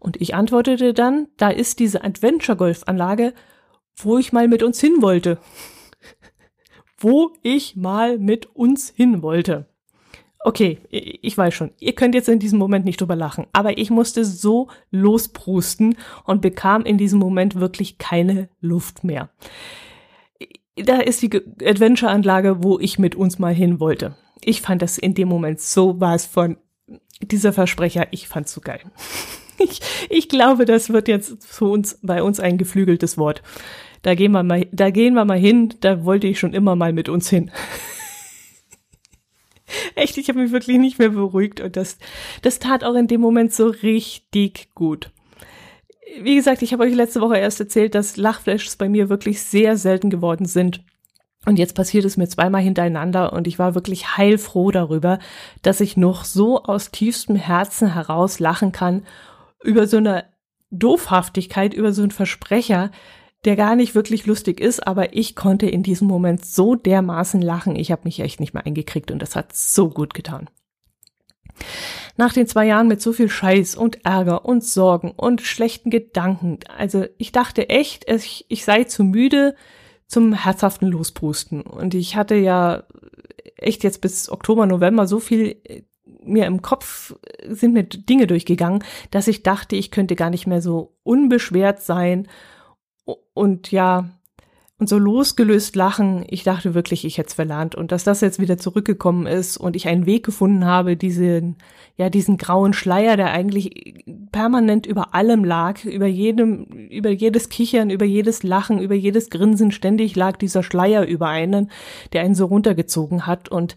Und 0.00 0.20
ich 0.20 0.34
antwortete 0.34 0.94
dann, 0.94 1.28
da 1.36 1.50
ist 1.50 1.78
diese 1.78 2.02
Adventure 2.02 2.56
Golf 2.56 2.82
Anlage, 2.86 3.34
wo 3.96 4.18
ich 4.18 4.32
mal 4.32 4.48
mit 4.48 4.62
uns 4.62 4.80
hin 4.80 5.00
wollte. 5.00 5.38
wo 6.98 7.32
ich 7.42 7.76
mal 7.76 8.18
mit 8.18 8.46
uns 8.56 8.90
hin 8.90 9.22
wollte. 9.22 9.66
Okay, 10.42 10.78
ich 10.88 11.36
weiß 11.36 11.52
schon, 11.52 11.72
ihr 11.80 11.94
könnt 11.94 12.14
jetzt 12.14 12.28
in 12.30 12.38
diesem 12.38 12.58
Moment 12.58 12.86
nicht 12.86 12.98
drüber 12.98 13.14
lachen, 13.14 13.46
aber 13.52 13.76
ich 13.76 13.90
musste 13.90 14.24
so 14.24 14.68
losprusten 14.90 15.96
und 16.24 16.40
bekam 16.40 16.86
in 16.86 16.96
diesem 16.96 17.18
Moment 17.18 17.56
wirklich 17.56 17.98
keine 17.98 18.48
Luft 18.62 19.04
mehr. 19.04 19.28
Da 20.76 21.00
ist 21.00 21.20
die 21.20 21.30
Adventure-Anlage, 21.62 22.64
wo 22.64 22.78
ich 22.78 22.98
mit 22.98 23.16
uns 23.16 23.38
mal 23.38 23.52
hin 23.52 23.80
wollte. 23.80 24.16
Ich 24.42 24.62
fand 24.62 24.80
das 24.80 24.96
in 24.96 25.12
dem 25.12 25.28
Moment 25.28 25.60
so 25.60 26.00
was 26.00 26.24
von 26.24 26.56
dieser 27.20 27.52
Versprecher, 27.52 28.06
ich 28.10 28.26
fand's 28.26 28.52
so 28.52 28.62
geil. 28.62 28.80
Ich, 29.60 29.80
ich 30.08 30.28
glaube, 30.28 30.64
das 30.64 30.90
wird 30.90 31.06
jetzt 31.06 31.44
für 31.44 31.66
uns, 31.66 31.98
bei 32.02 32.22
uns 32.22 32.40
ein 32.40 32.56
geflügeltes 32.56 33.18
Wort. 33.18 33.42
Da 34.02 34.14
gehen 34.14 34.32
wir 34.32 34.42
mal, 34.42 34.66
da 34.72 34.90
gehen 34.90 35.14
wir 35.14 35.24
mal 35.26 35.38
hin, 35.38 35.74
da 35.80 36.04
wollte 36.04 36.26
ich 36.26 36.38
schon 36.38 36.54
immer 36.54 36.76
mal 36.76 36.92
mit 36.92 37.08
uns 37.08 37.28
hin. 37.28 37.50
Echt, 39.94 40.16
ich 40.16 40.28
habe 40.28 40.40
mich 40.40 40.52
wirklich 40.52 40.78
nicht 40.78 40.98
mehr 40.98 41.10
beruhigt 41.10 41.60
und 41.60 41.76
das, 41.76 41.98
das 42.42 42.58
tat 42.58 42.82
auch 42.82 42.94
in 42.94 43.06
dem 43.06 43.20
Moment 43.20 43.52
so 43.52 43.66
richtig 43.68 44.70
gut. 44.74 45.10
Wie 46.22 46.34
gesagt, 46.34 46.62
ich 46.62 46.72
habe 46.72 46.84
euch 46.84 46.94
letzte 46.94 47.20
Woche 47.20 47.36
erst 47.36 47.60
erzählt, 47.60 47.94
dass 47.94 48.16
Lachflashes 48.16 48.76
bei 48.76 48.88
mir 48.88 49.10
wirklich 49.10 49.42
sehr 49.42 49.76
selten 49.76 50.10
geworden 50.10 50.46
sind. 50.46 50.82
Und 51.46 51.58
jetzt 51.58 51.74
passiert 51.74 52.04
es 52.04 52.16
mir 52.16 52.28
zweimal 52.28 52.62
hintereinander 52.62 53.32
und 53.32 53.46
ich 53.46 53.58
war 53.58 53.74
wirklich 53.74 54.16
heilfroh 54.16 54.70
darüber, 54.70 55.18
dass 55.62 55.80
ich 55.80 55.96
noch 55.96 56.24
so 56.24 56.62
aus 56.64 56.90
tiefstem 56.90 57.36
Herzen 57.36 57.94
heraus 57.94 58.40
lachen 58.40 58.72
kann 58.72 59.04
über 59.62 59.86
so 59.86 59.96
eine 59.98 60.24
Doofhaftigkeit, 60.70 61.74
über 61.74 61.92
so 61.92 62.02
einen 62.02 62.10
Versprecher, 62.10 62.90
der 63.44 63.56
gar 63.56 63.74
nicht 63.74 63.94
wirklich 63.94 64.26
lustig 64.26 64.60
ist, 64.60 64.86
aber 64.86 65.14
ich 65.16 65.34
konnte 65.34 65.66
in 65.66 65.82
diesem 65.82 66.06
Moment 66.06 66.44
so 66.44 66.74
dermaßen 66.74 67.40
lachen, 67.40 67.74
ich 67.74 67.90
habe 67.90 68.02
mich 68.04 68.20
echt 68.20 68.38
nicht 68.38 68.52
mehr 68.52 68.66
eingekriegt 68.66 69.10
und 69.10 69.20
das 69.20 69.34
hat 69.34 69.54
so 69.54 69.88
gut 69.88 70.14
getan. 70.14 70.50
Nach 72.16 72.32
den 72.32 72.46
zwei 72.46 72.66
Jahren 72.66 72.88
mit 72.88 73.00
so 73.00 73.12
viel 73.12 73.28
Scheiß 73.28 73.76
und 73.76 74.04
Ärger 74.04 74.44
und 74.44 74.62
Sorgen 74.62 75.12
und 75.12 75.40
schlechten 75.40 75.90
Gedanken, 75.90 76.58
also 76.76 77.06
ich 77.16 77.32
dachte 77.32 77.68
echt, 77.68 78.10
ich, 78.10 78.44
ich 78.48 78.64
sei 78.64 78.84
zu 78.84 79.04
müde 79.04 79.54
zum 80.10 80.32
herzhaften 80.32 80.88
Losprusten. 80.88 81.62
Und 81.62 81.94
ich 81.94 82.16
hatte 82.16 82.34
ja 82.34 82.82
echt 83.56 83.84
jetzt 83.84 84.00
bis 84.00 84.28
Oktober, 84.28 84.66
November 84.66 85.06
so 85.06 85.20
viel 85.20 85.56
äh, 85.64 85.82
mir 86.24 86.46
im 86.46 86.62
Kopf 86.62 87.14
sind 87.48 87.74
mir 87.74 87.84
Dinge 87.84 88.26
durchgegangen, 88.26 88.84
dass 89.10 89.28
ich 89.28 89.42
dachte, 89.42 89.76
ich 89.76 89.90
könnte 89.90 90.16
gar 90.16 90.30
nicht 90.30 90.46
mehr 90.46 90.62
so 90.62 90.96
unbeschwert 91.02 91.80
sein 91.80 92.28
und 93.34 93.70
ja, 93.70 94.10
und 94.80 94.88
so 94.88 94.98
losgelöst 94.98 95.76
lachen. 95.76 96.24
Ich 96.26 96.42
dachte 96.42 96.72
wirklich, 96.74 97.04
ich 97.04 97.18
hätte 97.18 97.28
es 97.28 97.34
verlernt. 97.34 97.74
Und 97.74 97.92
dass 97.92 98.02
das 98.02 98.22
jetzt 98.22 98.40
wieder 98.40 98.56
zurückgekommen 98.56 99.26
ist 99.26 99.58
und 99.58 99.76
ich 99.76 99.86
einen 99.86 100.06
Weg 100.06 100.24
gefunden 100.24 100.64
habe, 100.64 100.96
diesen, 100.96 101.58
ja, 101.96 102.08
diesen 102.08 102.38
grauen 102.38 102.72
Schleier, 102.72 103.18
der 103.18 103.30
eigentlich 103.30 104.02
permanent 104.32 104.86
über 104.86 105.14
allem 105.14 105.44
lag, 105.44 105.84
über 105.84 106.06
jedem, 106.06 106.64
über 106.64 107.10
jedes 107.10 107.50
Kichern, 107.50 107.90
über 107.90 108.06
jedes 108.06 108.42
Lachen, 108.42 108.78
über 108.78 108.94
jedes 108.94 109.28
Grinsen, 109.28 109.70
ständig 109.70 110.16
lag 110.16 110.38
dieser 110.38 110.62
Schleier 110.62 111.04
über 111.04 111.28
einen, 111.28 111.70
der 112.14 112.22
einen 112.22 112.34
so 112.34 112.46
runtergezogen 112.46 113.26
hat. 113.26 113.50
Und 113.50 113.76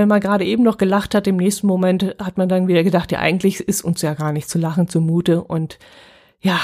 wenn 0.00 0.08
man 0.08 0.20
gerade 0.20 0.46
eben 0.46 0.62
noch 0.62 0.78
gelacht 0.78 1.14
hat, 1.14 1.26
im 1.26 1.36
nächsten 1.36 1.66
Moment 1.66 2.16
hat 2.18 2.38
man 2.38 2.48
dann 2.48 2.68
wieder 2.68 2.82
gedacht, 2.82 3.12
ja, 3.12 3.18
eigentlich 3.18 3.60
ist 3.60 3.82
uns 3.82 4.00
ja 4.00 4.14
gar 4.14 4.32
nicht 4.32 4.48
zu 4.48 4.58
lachen 4.58 4.88
zumute. 4.88 5.44
Und 5.44 5.78
ja, 6.40 6.58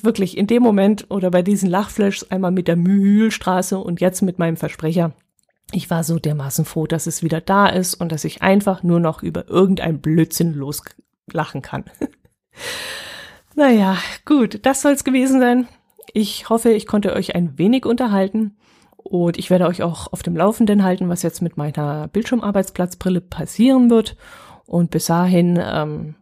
wirklich 0.00 0.38
in 0.38 0.46
dem 0.46 0.62
Moment 0.62 1.04
oder 1.10 1.30
bei 1.30 1.42
diesen 1.42 1.68
Lachflashs 1.68 2.30
einmal 2.30 2.50
mit 2.50 2.66
der 2.66 2.76
Mühlstraße 2.76 3.76
und 3.76 4.00
jetzt 4.00 4.22
mit 4.22 4.38
meinem 4.38 4.56
Versprecher. 4.56 5.12
Ich 5.72 5.90
war 5.90 6.02
so 6.02 6.18
dermaßen 6.18 6.64
froh, 6.64 6.86
dass 6.86 7.06
es 7.06 7.22
wieder 7.22 7.42
da 7.42 7.66
ist 7.66 7.92
und 7.94 8.10
dass 8.10 8.24
ich 8.24 8.40
einfach 8.40 8.82
nur 8.82 9.00
noch 9.00 9.22
über 9.22 9.46
irgendein 9.50 10.00
Blödsinn 10.00 10.54
loslachen 10.54 11.60
kann. 11.60 11.84
naja, 13.54 13.98
gut, 14.24 14.60
das 14.64 14.80
soll's 14.80 15.04
gewesen 15.04 15.40
sein. 15.40 15.68
Ich 16.14 16.48
hoffe, 16.48 16.70
ich 16.70 16.86
konnte 16.86 17.12
euch 17.12 17.34
ein 17.34 17.58
wenig 17.58 17.84
unterhalten 17.84 18.56
und 19.10 19.38
ich 19.38 19.50
werde 19.50 19.66
euch 19.66 19.82
auch 19.82 20.12
auf 20.12 20.22
dem 20.22 20.36
Laufenden 20.36 20.84
halten, 20.84 21.08
was 21.08 21.24
jetzt 21.24 21.42
mit 21.42 21.56
meiner 21.56 22.06
Bildschirmarbeitsplatzbrille 22.06 23.20
passieren 23.20 23.90
wird. 23.90 24.16
Und 24.66 24.92
bis 24.92 25.06
dahin 25.06 25.60
ähm, 25.60 26.14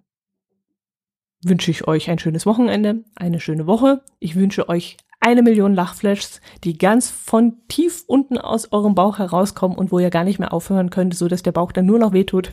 wünsche 1.45 1.71
ich 1.71 1.87
euch 1.87 2.09
ein 2.09 2.19
schönes 2.19 2.47
Wochenende, 2.47 3.05
eine 3.15 3.41
schöne 3.41 3.67
Woche. 3.67 4.01
Ich 4.21 4.37
wünsche 4.37 4.71
euch 4.71 4.97
eine 5.21 5.43
Million 5.43 5.75
Lachflashs, 5.75 6.41
die 6.65 6.79
ganz 6.79 7.11
von 7.11 7.59
tief 7.69 8.05
unten 8.07 8.39
aus 8.39 8.73
eurem 8.73 8.95
Bauch 8.95 9.19
herauskommen 9.19 9.77
und 9.77 9.93
wo 9.93 9.99
ihr 9.99 10.09
gar 10.09 10.25
nicht 10.25 10.39
mehr 10.39 10.55
aufhören 10.55 10.89
könnt, 10.89 11.15
so 11.15 11.29
dass 11.29 11.43
der 11.43 11.53
Bauch 11.53 11.73
dann 11.73 11.85
nur 11.85 11.99
noch 11.99 12.15
wehtut. 12.15 12.53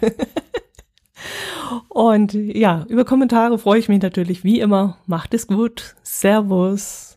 und 1.88 2.34
ja, 2.34 2.84
über 2.90 3.06
Kommentare 3.06 3.58
freue 3.58 3.80
ich 3.80 3.88
mich 3.88 4.02
natürlich 4.02 4.44
wie 4.44 4.60
immer. 4.60 4.98
Macht 5.06 5.34
es 5.34 5.48
gut. 5.48 5.96
Servus. 6.04 7.15